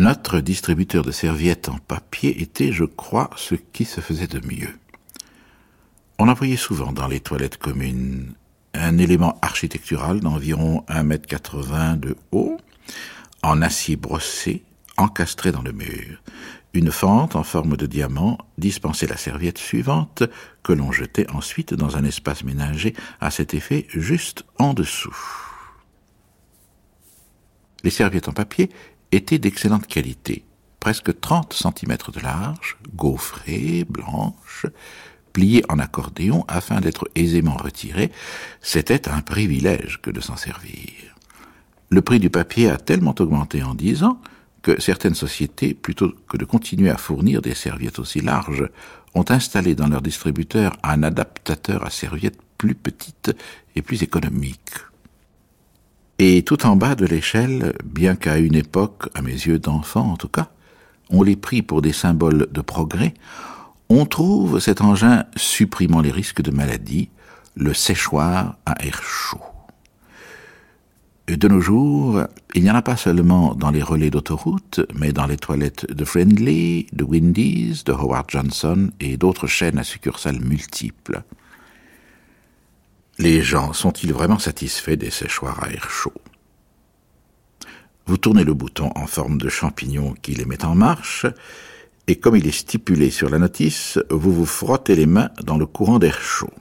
Notre 0.00 0.40
distributeur 0.40 1.04
de 1.04 1.10
serviettes 1.10 1.68
en 1.68 1.76
papier 1.76 2.40
était, 2.40 2.72
je 2.72 2.84
crois, 2.84 3.28
ce 3.36 3.54
qui 3.54 3.84
se 3.84 4.00
faisait 4.00 4.26
de 4.26 4.40
mieux. 4.46 4.78
On 6.18 6.26
en 6.26 6.32
voyait 6.32 6.56
souvent 6.56 6.90
dans 6.90 7.06
les 7.06 7.20
toilettes 7.20 7.58
communes 7.58 8.32
un 8.72 8.96
élément 8.96 9.38
architectural 9.42 10.20
d'environ 10.20 10.86
1,80 10.88 11.92
m 11.92 12.00
de 12.00 12.16
haut, 12.32 12.56
en 13.42 13.60
acier 13.60 13.96
brossé, 13.96 14.64
encastré 14.96 15.52
dans 15.52 15.60
le 15.60 15.72
mur. 15.72 16.22
Une 16.72 16.92
fente 16.92 17.36
en 17.36 17.42
forme 17.42 17.76
de 17.76 17.84
diamant 17.84 18.38
dispensait 18.56 19.06
la 19.06 19.18
serviette 19.18 19.58
suivante, 19.58 20.22
que 20.62 20.72
l'on 20.72 20.92
jetait 20.92 21.30
ensuite 21.30 21.74
dans 21.74 21.98
un 21.98 22.04
espace 22.04 22.42
ménagé 22.42 22.94
à 23.20 23.30
cet 23.30 23.52
effet 23.52 23.86
juste 23.90 24.46
en 24.58 24.72
dessous. 24.72 25.18
Les 27.84 27.90
serviettes 27.90 28.28
en 28.28 28.32
papier 28.32 28.70
étaient 29.12 29.38
d'excellente 29.38 29.86
qualité, 29.86 30.44
presque 30.78 31.18
30 31.20 31.52
cm 31.52 31.96
de 32.12 32.20
large, 32.20 32.76
gaufrées, 32.94 33.84
blanches, 33.88 34.66
pliées 35.32 35.64
en 35.68 35.78
accordéon 35.78 36.44
afin 36.48 36.80
d'être 36.80 37.08
aisément 37.14 37.56
retirées. 37.56 38.10
C'était 38.60 39.08
un 39.08 39.20
privilège 39.20 40.00
que 40.02 40.10
de 40.10 40.20
s'en 40.20 40.36
servir. 40.36 41.16
Le 41.90 42.02
prix 42.02 42.20
du 42.20 42.30
papier 42.30 42.70
a 42.70 42.76
tellement 42.76 43.14
augmenté 43.18 43.62
en 43.62 43.74
dix 43.74 44.04
ans 44.04 44.20
que 44.62 44.80
certaines 44.80 45.14
sociétés, 45.14 45.74
plutôt 45.74 46.12
que 46.28 46.36
de 46.36 46.44
continuer 46.44 46.90
à 46.90 46.96
fournir 46.96 47.40
des 47.42 47.54
serviettes 47.54 47.98
aussi 47.98 48.20
larges, 48.20 48.68
ont 49.14 49.24
installé 49.28 49.74
dans 49.74 49.88
leur 49.88 50.02
distributeur 50.02 50.76
un 50.82 51.02
adaptateur 51.02 51.84
à 51.84 51.90
serviettes 51.90 52.38
plus 52.58 52.74
petites 52.74 53.32
et 53.74 53.82
plus 53.82 54.02
économiques. 54.02 54.74
Et 56.22 56.42
tout 56.42 56.66
en 56.66 56.76
bas 56.76 56.96
de 56.96 57.06
l'échelle, 57.06 57.72
bien 57.82 58.14
qu'à 58.14 58.36
une 58.36 58.54
époque, 58.54 59.08
à 59.14 59.22
mes 59.22 59.32
yeux 59.32 59.58
d'enfant 59.58 60.12
en 60.12 60.16
tout 60.18 60.28
cas, 60.28 60.50
on 61.08 61.22
les 61.22 61.34
prit 61.34 61.62
pour 61.62 61.80
des 61.80 61.94
symboles 61.94 62.46
de 62.52 62.60
progrès, 62.60 63.14
on 63.88 64.04
trouve 64.04 64.60
cet 64.60 64.82
engin 64.82 65.24
supprimant 65.34 66.02
les 66.02 66.10
risques 66.10 66.42
de 66.42 66.50
maladie, 66.50 67.08
le 67.56 67.72
séchoir 67.72 68.58
à 68.66 68.84
air 68.84 69.02
chaud. 69.02 69.40
De 71.26 71.48
nos 71.48 71.62
jours, 71.62 72.24
il 72.54 72.64
n'y 72.64 72.70
en 72.70 72.74
a 72.74 72.82
pas 72.82 72.98
seulement 72.98 73.54
dans 73.54 73.70
les 73.70 73.82
relais 73.82 74.10
d'autoroute, 74.10 74.80
mais 74.94 75.14
dans 75.14 75.26
les 75.26 75.38
toilettes 75.38 75.90
de 75.90 76.04
Friendly, 76.04 76.86
de 76.92 77.02
Wendy's, 77.04 77.82
de 77.84 77.92
Howard 77.92 78.26
Johnson 78.28 78.90
et 79.00 79.16
d'autres 79.16 79.46
chaînes 79.46 79.78
à 79.78 79.84
succursales 79.84 80.40
multiples. 80.40 81.22
Les 83.20 83.42
gens 83.42 83.74
sont-ils 83.74 84.14
vraiment 84.14 84.38
satisfaits 84.38 84.96
des 84.96 85.10
séchoirs 85.10 85.62
à 85.62 85.70
air 85.70 85.90
chaud? 85.90 86.14
Vous 88.06 88.16
tournez 88.16 88.44
le 88.44 88.54
bouton 88.54 88.90
en 88.94 89.06
forme 89.06 89.36
de 89.36 89.50
champignon 89.50 90.14
qui 90.22 90.32
les 90.32 90.46
met 90.46 90.64
en 90.64 90.74
marche, 90.74 91.26
et 92.06 92.16
comme 92.16 92.36
il 92.36 92.46
est 92.46 92.50
stipulé 92.50 93.10
sur 93.10 93.28
la 93.28 93.38
notice, 93.38 93.98
vous 94.08 94.32
vous 94.32 94.46
frottez 94.46 94.96
les 94.96 95.04
mains 95.04 95.28
dans 95.42 95.58
le 95.58 95.66
courant 95.66 95.98
d'air 95.98 96.18
chaud. 96.18 96.54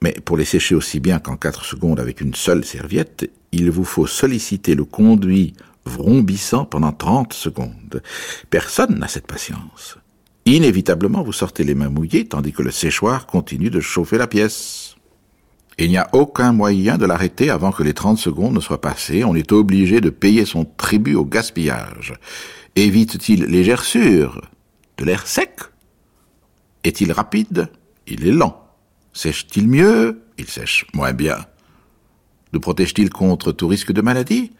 Mais 0.00 0.14
pour 0.24 0.38
les 0.38 0.46
sécher 0.46 0.74
aussi 0.74 1.00
bien 1.00 1.18
qu'en 1.18 1.36
quatre 1.36 1.66
secondes 1.66 2.00
avec 2.00 2.22
une 2.22 2.34
seule 2.34 2.64
serviette, 2.64 3.30
il 3.52 3.70
vous 3.70 3.84
faut 3.84 4.06
solliciter 4.06 4.74
le 4.74 4.86
conduit 4.86 5.52
vrombissant 5.84 6.64
pendant 6.64 6.92
trente 6.92 7.34
secondes. 7.34 8.02
Personne 8.48 8.98
n'a 8.98 9.06
cette 9.06 9.26
patience. 9.26 9.98
Inévitablement, 10.46 11.22
vous 11.22 11.34
sortez 11.34 11.62
les 11.62 11.74
mains 11.74 11.90
mouillées 11.90 12.26
tandis 12.26 12.54
que 12.54 12.62
le 12.62 12.70
séchoir 12.70 13.26
continue 13.26 13.68
de 13.68 13.80
chauffer 13.80 14.16
la 14.16 14.26
pièce. 14.26 14.96
Il 15.78 15.88
n'y 15.88 15.96
a 15.96 16.08
aucun 16.12 16.52
moyen 16.52 16.98
de 16.98 17.06
l'arrêter 17.06 17.50
avant 17.50 17.72
que 17.72 17.82
les 17.82 17.94
30 17.94 18.18
secondes 18.18 18.54
ne 18.54 18.60
soient 18.60 18.80
passées. 18.80 19.24
On 19.24 19.34
est 19.34 19.52
obligé 19.52 20.00
de 20.00 20.10
payer 20.10 20.44
son 20.44 20.64
tribut 20.64 21.14
au 21.14 21.24
gaspillage. 21.24 22.14
Évite-t-il 22.76 23.44
les 23.44 23.64
gerçures 23.64 24.40
De 24.98 25.04
l'air 25.04 25.26
sec? 25.26 25.60
Est-il 26.84 27.12
rapide? 27.12 27.68
Il 28.06 28.26
est 28.26 28.32
lent. 28.32 28.58
Sèche-t-il 29.12 29.68
mieux? 29.68 30.22
Il 30.38 30.46
sèche 30.46 30.86
moins 30.94 31.12
bien. 31.12 31.36
Nous 32.52 32.60
protège-t-il 32.60 33.10
contre 33.10 33.52
tout 33.52 33.68
risque 33.68 33.92
de 33.92 34.02
maladie? 34.02 34.52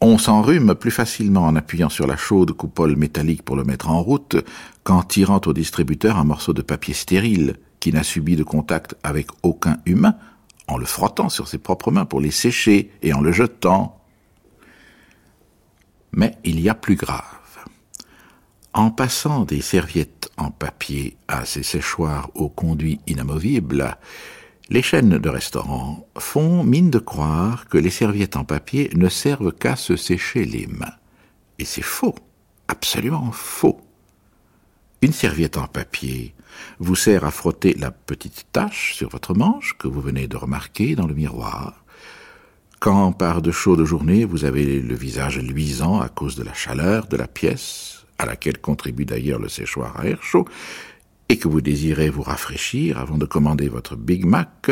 On 0.00 0.16
s'enrhume 0.16 0.74
plus 0.74 0.90
facilement 0.90 1.44
en 1.44 1.56
appuyant 1.56 1.88
sur 1.88 2.06
la 2.06 2.16
chaude 2.16 2.52
coupole 2.52 2.96
métallique 2.96 3.42
pour 3.42 3.56
le 3.56 3.64
mettre 3.64 3.90
en 3.90 4.02
route 4.02 4.36
qu'en 4.82 5.02
tirant 5.02 5.40
au 5.44 5.52
distributeur 5.52 6.16
un 6.16 6.24
morceau 6.24 6.52
de 6.52 6.62
papier 6.62 6.94
stérile 6.94 7.56
qui 7.80 7.92
n'a 7.92 8.02
subi 8.02 8.36
de 8.36 8.44
contact 8.44 8.94
avec 9.02 9.28
aucun 9.42 9.78
humain, 9.86 10.16
en 10.68 10.76
le 10.76 10.86
frottant 10.86 11.28
sur 11.28 11.48
ses 11.48 11.58
propres 11.58 11.90
mains 11.90 12.04
pour 12.04 12.20
les 12.20 12.30
sécher 12.30 12.92
et 13.02 13.12
en 13.12 13.20
le 13.20 13.32
jetant. 13.32 13.98
Mais 16.12 16.36
il 16.44 16.60
y 16.60 16.68
a 16.68 16.74
plus 16.74 16.94
grave. 16.94 17.24
En 18.72 18.90
passant 18.90 19.44
des 19.44 19.62
serviettes 19.62 20.30
en 20.36 20.50
papier 20.50 21.16
à 21.26 21.44
ces 21.44 21.64
séchoirs 21.64 22.30
aux 22.34 22.48
conduits 22.48 23.00
inamovibles, 23.08 23.96
les 24.68 24.82
chaînes 24.82 25.18
de 25.18 25.28
restaurants 25.28 26.06
font 26.16 26.62
mine 26.62 26.90
de 26.90 27.00
croire 27.00 27.66
que 27.66 27.78
les 27.78 27.90
serviettes 27.90 28.36
en 28.36 28.44
papier 28.44 28.90
ne 28.94 29.08
servent 29.08 29.52
qu'à 29.52 29.74
se 29.74 29.96
sécher 29.96 30.44
les 30.44 30.68
mains. 30.68 30.94
Et 31.58 31.64
c'est 31.64 31.82
faux, 31.82 32.14
absolument 32.68 33.32
faux. 33.32 33.80
Une 35.02 35.12
serviette 35.12 35.58
en 35.58 35.66
papier 35.66 36.34
vous 36.78 36.96
sert 36.96 37.24
à 37.24 37.30
frotter 37.30 37.74
la 37.74 37.90
petite 37.90 38.46
tache 38.52 38.94
sur 38.94 39.08
votre 39.08 39.34
manche 39.34 39.76
que 39.78 39.88
vous 39.88 40.00
venez 40.00 40.28
de 40.28 40.36
remarquer 40.36 40.94
dans 40.94 41.06
le 41.06 41.14
miroir. 41.14 41.84
Quand 42.78 43.12
par 43.12 43.42
de 43.42 43.50
chaudes 43.50 43.84
journées 43.84 44.24
vous 44.24 44.44
avez 44.44 44.80
le 44.80 44.94
visage 44.94 45.38
luisant 45.38 46.00
à 46.00 46.08
cause 46.08 46.36
de 46.36 46.42
la 46.42 46.54
chaleur 46.54 47.06
de 47.06 47.16
la 47.16 47.28
pièce, 47.28 48.06
à 48.18 48.26
laquelle 48.26 48.58
contribue 48.58 49.04
d'ailleurs 49.04 49.38
le 49.38 49.48
séchoir 49.48 49.98
à 49.98 50.06
air 50.06 50.22
chaud, 50.22 50.46
et 51.28 51.38
que 51.38 51.48
vous 51.48 51.60
désirez 51.60 52.10
vous 52.10 52.22
rafraîchir 52.22 52.98
avant 52.98 53.18
de 53.18 53.24
commander 53.26 53.68
votre 53.68 53.96
Big 53.96 54.24
Mac, 54.24 54.70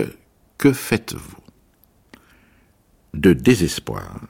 que 0.59 0.73
faites-vous? 0.73 1.37
De 3.15 3.33
désespoir, 3.33 4.21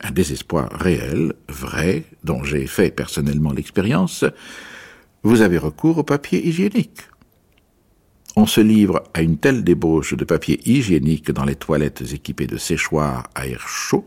un 0.00 0.10
désespoir 0.10 0.70
réel, 0.72 1.32
vrai, 1.48 2.04
dont 2.22 2.44
j'ai 2.44 2.66
fait 2.66 2.90
personnellement 2.90 3.52
l'expérience, 3.52 4.24
vous 5.24 5.40
avez 5.40 5.58
recours 5.58 5.98
au 5.98 6.02
papier 6.02 6.46
hygiénique. 6.46 7.00
On 8.36 8.46
se 8.46 8.60
livre 8.60 9.02
à 9.14 9.22
une 9.22 9.38
telle 9.38 9.64
débauche 9.64 10.14
de 10.14 10.24
papier 10.24 10.60
hygiénique 10.68 11.30
dans 11.30 11.44
les 11.44 11.54
toilettes 11.54 12.04
équipées 12.12 12.46
de 12.46 12.58
séchoirs 12.58 13.24
à 13.34 13.46
air 13.46 13.66
chaud 13.66 14.04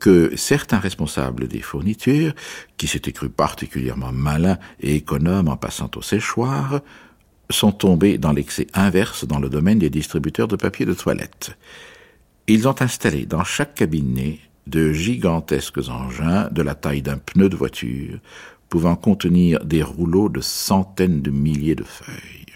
que 0.00 0.34
certains 0.34 0.78
responsables 0.78 1.46
des 1.46 1.60
fournitures, 1.60 2.32
qui 2.78 2.86
s'étaient 2.86 3.12
crus 3.12 3.30
particulièrement 3.34 4.12
malins 4.12 4.58
et 4.80 4.96
économes 4.96 5.48
en 5.48 5.56
passant 5.56 5.90
au 5.94 6.02
séchoir, 6.02 6.80
sont 7.50 7.72
tombés 7.72 8.16
dans 8.16 8.32
l'excès 8.32 8.66
inverse 8.72 9.26
dans 9.26 9.38
le 9.38 9.50
domaine 9.50 9.78
des 9.78 9.90
distributeurs 9.90 10.48
de 10.48 10.56
papier 10.56 10.86
de 10.86 10.94
toilette. 10.94 11.56
Ils 12.46 12.66
ont 12.66 12.80
installé 12.80 13.26
dans 13.26 13.44
chaque 13.44 13.74
cabinet 13.74 14.38
de 14.66 14.92
gigantesques 14.92 15.88
engins 15.88 16.48
de 16.50 16.62
la 16.62 16.74
taille 16.74 17.02
d'un 17.02 17.18
pneu 17.18 17.48
de 17.48 17.56
voiture 17.56 18.18
pouvant 18.70 18.96
contenir 18.96 19.64
des 19.64 19.82
rouleaux 19.82 20.30
de 20.30 20.40
centaines 20.40 21.20
de 21.20 21.30
milliers 21.30 21.74
de 21.74 21.84
feuilles. 21.84 22.46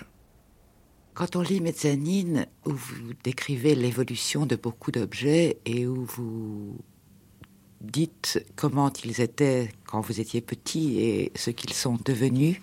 Quand 1.12 1.36
on 1.36 1.42
lit 1.42 1.60
Mezzanine, 1.60 2.46
où 2.64 2.70
vous 2.70 3.12
décrivez 3.22 3.74
l'évolution 3.74 4.46
de 4.46 4.56
beaucoup 4.56 4.90
d'objets 4.90 5.58
et 5.66 5.86
où 5.86 6.04
vous 6.04 6.78
dites 7.80 8.44
comment 8.56 8.92
ils 9.04 9.20
étaient 9.20 9.70
quand 9.86 10.00
vous 10.00 10.20
étiez 10.20 10.40
petit 10.40 11.00
et 11.00 11.32
ce 11.34 11.50
qu'ils 11.50 11.72
sont 11.72 11.98
devenus, 12.04 12.56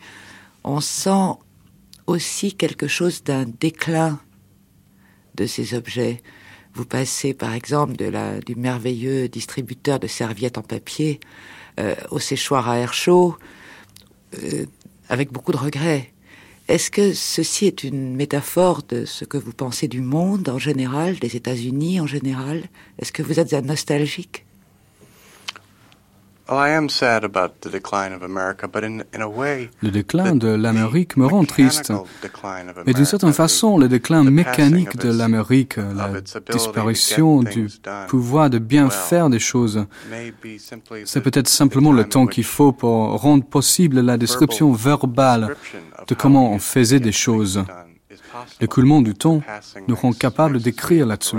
on 0.63 0.79
sent 0.79 1.33
aussi 2.07 2.55
quelque 2.55 2.87
chose 2.87 3.23
d'un 3.23 3.45
déclin 3.45 4.19
de 5.35 5.45
ces 5.45 5.73
objets. 5.73 6.21
Vous 6.73 6.85
passez 6.85 7.33
par 7.33 7.53
exemple 7.53 7.95
de 7.95 8.05
la, 8.05 8.39
du 8.39 8.55
merveilleux 8.55 9.27
distributeur 9.27 9.99
de 9.99 10.07
serviettes 10.07 10.57
en 10.57 10.61
papier 10.61 11.19
euh, 11.79 11.95
au 12.11 12.19
séchoir 12.19 12.69
à 12.69 12.77
air 12.77 12.93
chaud 12.93 13.37
euh, 14.43 14.65
avec 15.09 15.31
beaucoup 15.31 15.51
de 15.51 15.57
regrets. 15.57 16.13
Est-ce 16.67 16.89
que 16.89 17.13
ceci 17.13 17.65
est 17.65 17.83
une 17.83 18.15
métaphore 18.15 18.83
de 18.87 19.03
ce 19.03 19.25
que 19.25 19.37
vous 19.37 19.51
pensez 19.51 19.89
du 19.89 20.01
monde 20.01 20.47
en 20.47 20.59
général, 20.59 21.19
des 21.19 21.35
États-Unis 21.35 21.99
en 21.99 22.07
général? 22.07 22.63
Est-ce 22.99 23.11
que 23.11 23.23
vous 23.23 23.39
êtes 23.39 23.53
un 23.53 23.61
nostalgique? 23.61 24.45
Le 29.81 29.89
déclin 29.89 30.35
de 30.35 30.47
l'Amérique 30.47 31.17
me 31.17 31.25
rend 31.25 31.45
triste. 31.45 31.93
Mais 32.85 32.93
d'une 32.93 33.05
certaine 33.05 33.33
façon, 33.33 33.77
le 33.77 33.87
déclin 33.87 34.23
mécanique 34.23 34.97
de 34.97 35.09
l'Amérique, 35.09 35.77
la 35.77 36.21
disparition 36.51 37.41
du 37.41 37.67
pouvoir 38.07 38.49
de 38.49 38.59
bien 38.59 38.89
faire 38.89 39.29
des 39.29 39.39
choses, 39.39 39.85
c'est 41.05 41.21
peut-être 41.21 41.47
simplement 41.47 41.93
le 41.93 42.03
temps 42.03 42.27
qu'il 42.27 42.43
faut 42.43 42.71
pour 42.71 43.21
rendre 43.21 43.45
possible 43.45 44.01
la 44.01 44.17
description 44.17 44.71
verbale 44.73 45.55
de 46.07 46.15
comment 46.15 46.51
on 46.51 46.59
faisait 46.59 46.99
des 46.99 47.11
choses. 47.11 47.63
L'écoulement 48.59 49.01
du 49.01 49.13
temps 49.13 49.41
nous 49.87 49.95
rend 49.95 50.13
capables 50.13 50.59
d'écrire 50.61 51.05
là-dessus. 51.05 51.37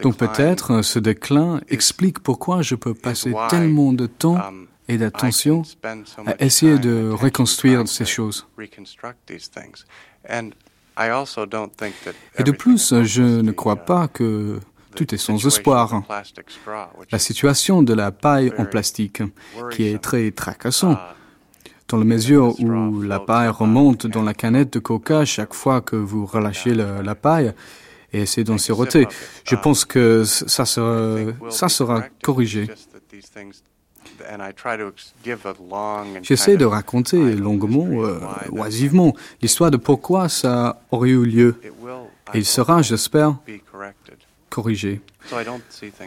Donc 0.00 0.16
peut-être 0.16 0.82
ce 0.82 0.98
déclin 0.98 1.60
explique 1.68 2.20
pourquoi 2.20 2.62
je 2.62 2.74
peux 2.74 2.94
passer 2.94 3.34
tellement 3.48 3.92
de 3.92 4.06
temps 4.06 4.36
um, 4.36 4.66
et 4.88 4.98
d'attention 4.98 5.62
à 6.26 6.42
essayer 6.42 6.78
de 6.78 7.10
reconstruire 7.10 7.86
ces 7.88 8.04
choses. 8.04 8.46
Et 12.38 12.42
de 12.42 12.52
plus, 12.52 12.94
je 13.02 13.22
ne 13.22 13.52
crois 13.52 13.74
uh, 13.74 13.86
pas 13.86 14.08
que 14.08 14.60
tout 14.94 15.14
est 15.14 15.18
sans 15.18 15.44
espoir. 15.46 16.02
La 17.10 17.18
situation 17.18 17.82
de 17.82 17.94
la 17.94 18.12
paille 18.12 18.52
en 18.58 18.66
plastique, 18.66 19.22
qui 19.72 19.84
est 19.84 19.98
très 19.98 20.30
tracassant, 20.30 20.92
uh, 20.92 20.96
dans 21.88 21.98
la 21.98 22.04
mesure 22.04 22.58
où 22.60 23.02
la 23.02 23.18
paille 23.18 23.48
remonte 23.48 24.06
dans 24.06 24.22
la 24.22 24.34
canette 24.34 24.72
de 24.72 24.78
coca 24.78 25.24
chaque 25.24 25.54
fois 25.54 25.80
que 25.80 25.96
vous 25.96 26.26
relâchez 26.26 26.74
la 26.74 27.14
paille, 27.14 27.52
et 28.12 28.22
essayer 28.22 28.44
d'en 28.44 28.58
siroter. 28.58 29.06
Je 29.44 29.56
pense 29.56 29.84
que 29.84 30.24
ça 30.24 30.64
sera, 30.64 31.32
ça 31.50 31.68
sera 31.68 32.02
corrigé. 32.22 32.68
J'essaie 36.22 36.56
de 36.56 36.64
raconter 36.64 37.34
longuement, 37.34 37.88
euh, 38.04 38.20
oisivement, 38.50 39.14
l'histoire 39.40 39.70
de 39.70 39.76
pourquoi 39.76 40.28
ça 40.28 40.82
aurait 40.90 41.10
eu 41.10 41.24
lieu. 41.24 41.60
Et 42.34 42.38
il 42.38 42.44
sera, 42.46 42.82
j'espère, 42.82 43.36
corrigé. 44.48 45.00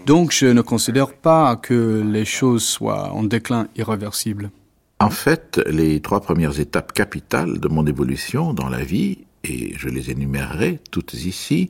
Donc 0.06 0.32
je 0.32 0.48
ne 0.48 0.62
considère 0.62 1.14
pas 1.14 1.56
que 1.56 2.04
les 2.06 2.26
choses 2.26 2.64
soient 2.64 3.12
en 3.12 3.24
déclin 3.24 3.68
irréversible. 3.76 4.50
En 5.00 5.10
fait, 5.10 5.62
les 5.68 6.00
trois 6.00 6.22
premières 6.22 6.60
étapes 6.60 6.94
capitales 6.94 7.60
de 7.60 7.68
mon 7.68 7.86
évolution 7.86 8.54
dans 8.54 8.70
la 8.70 8.84
vie, 8.84 9.20
et 9.44 9.74
je 9.78 9.90
les 9.90 10.10
énumérerai 10.10 10.80
toutes 10.90 11.14
ici, 11.14 11.70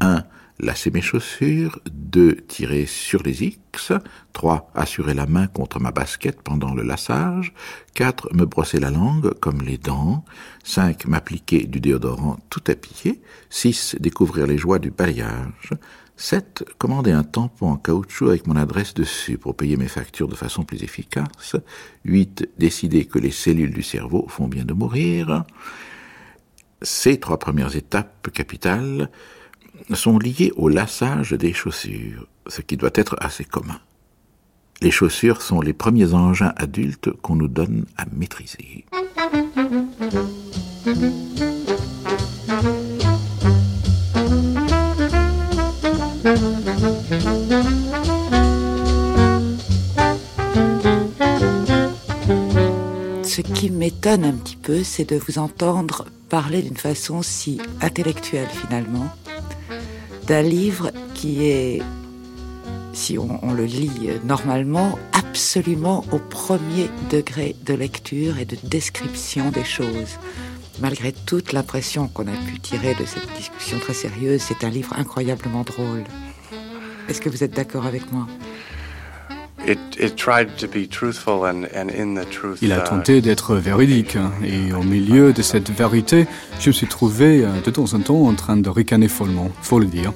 1. 0.00 0.24
Lasser 0.60 0.90
mes 0.90 1.00
chaussures. 1.00 1.80
2. 1.90 2.36
Tirer 2.46 2.86
sur 2.86 3.22
les 3.22 3.42
X. 3.42 3.92
3. 4.32 4.70
Assurer 4.74 5.14
la 5.14 5.26
main 5.26 5.46
contre 5.48 5.80
ma 5.80 5.90
basket 5.90 6.40
pendant 6.42 6.74
le 6.74 6.82
lassage. 6.82 7.52
4. 7.94 8.32
Me 8.34 8.44
brosser 8.44 8.78
la 8.78 8.90
langue 8.90 9.34
comme 9.40 9.62
les 9.62 9.78
dents. 9.78 10.24
5. 10.62 11.06
M'appliquer 11.06 11.66
du 11.66 11.80
déodorant 11.80 12.38
tout 12.50 12.62
à 12.68 12.74
pied. 12.74 13.20
6. 13.50 13.96
Découvrir 13.98 14.46
les 14.46 14.58
joies 14.58 14.78
du 14.78 14.90
balayage. 14.90 15.70
7. 16.16 16.64
Commander 16.78 17.10
un 17.10 17.24
tampon 17.24 17.70
en 17.70 17.76
caoutchouc 17.76 18.28
avec 18.28 18.46
mon 18.46 18.54
adresse 18.54 18.94
dessus 18.94 19.38
pour 19.38 19.56
payer 19.56 19.76
mes 19.76 19.88
factures 19.88 20.28
de 20.28 20.36
façon 20.36 20.62
plus 20.62 20.84
efficace. 20.84 21.56
8. 22.04 22.50
Décider 22.58 23.06
que 23.06 23.18
les 23.18 23.32
cellules 23.32 23.74
du 23.74 23.82
cerveau 23.82 24.26
font 24.28 24.46
bien 24.46 24.64
de 24.64 24.72
mourir. 24.72 25.44
Ces 26.80 27.18
trois 27.18 27.38
premières 27.38 27.74
étapes 27.74 28.30
capitales 28.30 29.10
sont 29.92 30.18
liées 30.18 30.52
au 30.56 30.68
lassage 30.68 31.32
des 31.32 31.52
chaussures, 31.52 32.26
ce 32.46 32.60
qui 32.60 32.76
doit 32.76 32.90
être 32.94 33.16
assez 33.20 33.44
commun. 33.44 33.80
Les 34.80 34.90
chaussures 34.90 35.42
sont 35.42 35.60
les 35.60 35.72
premiers 35.72 36.14
engins 36.14 36.52
adultes 36.56 37.10
qu'on 37.22 37.36
nous 37.36 37.48
donne 37.48 37.86
à 37.96 38.04
maîtriser. 38.12 38.84
Ce 53.22 53.40
qui 53.40 53.70
m'étonne 53.70 54.24
un 54.24 54.32
petit 54.32 54.56
peu, 54.56 54.82
c'est 54.84 55.08
de 55.08 55.16
vous 55.16 55.38
entendre 55.38 56.06
parler 56.28 56.62
d'une 56.62 56.76
façon 56.76 57.22
si 57.22 57.60
intellectuelle 57.80 58.48
finalement 58.48 59.12
d'un 60.26 60.42
livre 60.42 60.90
qui 61.14 61.44
est, 61.46 61.82
si 62.92 63.18
on, 63.18 63.52
le 63.52 63.64
lit 63.64 64.10
normalement, 64.24 64.98
absolument 65.12 66.04
au 66.12 66.18
premier 66.18 66.88
degré 67.10 67.54
de 67.64 67.74
lecture 67.74 68.38
et 68.38 68.44
de 68.44 68.56
description 68.64 69.50
des 69.50 69.64
choses. 69.64 70.18
Malgré 70.80 71.12
toute 71.12 71.52
l'impression 71.52 72.08
qu'on 72.08 72.26
a 72.26 72.36
pu 72.46 72.58
tirer 72.60 72.94
de 72.94 73.04
cette 73.04 73.32
discussion 73.36 73.78
très 73.78 73.94
sérieuse, 73.94 74.42
c'est 74.42 74.64
un 74.64 74.70
livre 74.70 74.94
incroyablement 74.96 75.62
drôle. 75.62 76.04
Est-ce 77.08 77.20
que 77.20 77.28
vous 77.28 77.44
êtes 77.44 77.54
d'accord 77.54 77.86
avec 77.86 78.10
moi? 78.10 78.26
Il 82.62 82.72
a 82.72 82.80
uh, 82.80 82.84
tenté 82.84 83.20
d'être 83.20 83.56
véridique, 83.56 84.16
et 84.44 84.72
au 84.72 84.82
milieu 84.82 85.32
de 85.32 85.42
cette 85.42 85.70
vérité, 85.70 86.26
je 86.60 86.68
me 86.68 86.72
suis 86.72 86.86
trouvé 86.86 87.44
euh, 87.44 87.48
de 87.64 87.70
temps 87.70 87.94
en 87.94 88.00
temps 88.00 88.26
en 88.26 88.34
train 88.34 88.56
de 88.56 88.68
ricaner 88.68 89.08
follement, 89.08 89.50
faut 89.62 89.78
le 89.78 89.86
dire. 89.86 90.12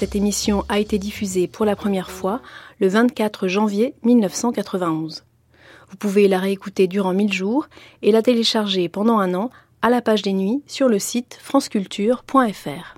Cette 0.00 0.16
émission 0.16 0.64
a 0.70 0.78
été 0.78 0.98
diffusée 0.98 1.46
pour 1.46 1.66
la 1.66 1.76
première 1.76 2.10
fois 2.10 2.40
le 2.80 2.88
24 2.88 3.48
janvier 3.48 3.92
1991. 4.02 5.26
Vous 5.90 5.96
pouvez 5.98 6.26
la 6.26 6.38
réécouter 6.38 6.86
durant 6.86 7.12
1000 7.12 7.30
jours 7.30 7.68
et 8.00 8.10
la 8.10 8.22
télécharger 8.22 8.88
pendant 8.88 9.18
un 9.18 9.34
an 9.34 9.50
à 9.82 9.90
la 9.90 10.00
page 10.00 10.22
des 10.22 10.32
nuits 10.32 10.62
sur 10.66 10.88
le 10.88 10.98
site 10.98 11.36
franceculture.fr. 11.42 12.94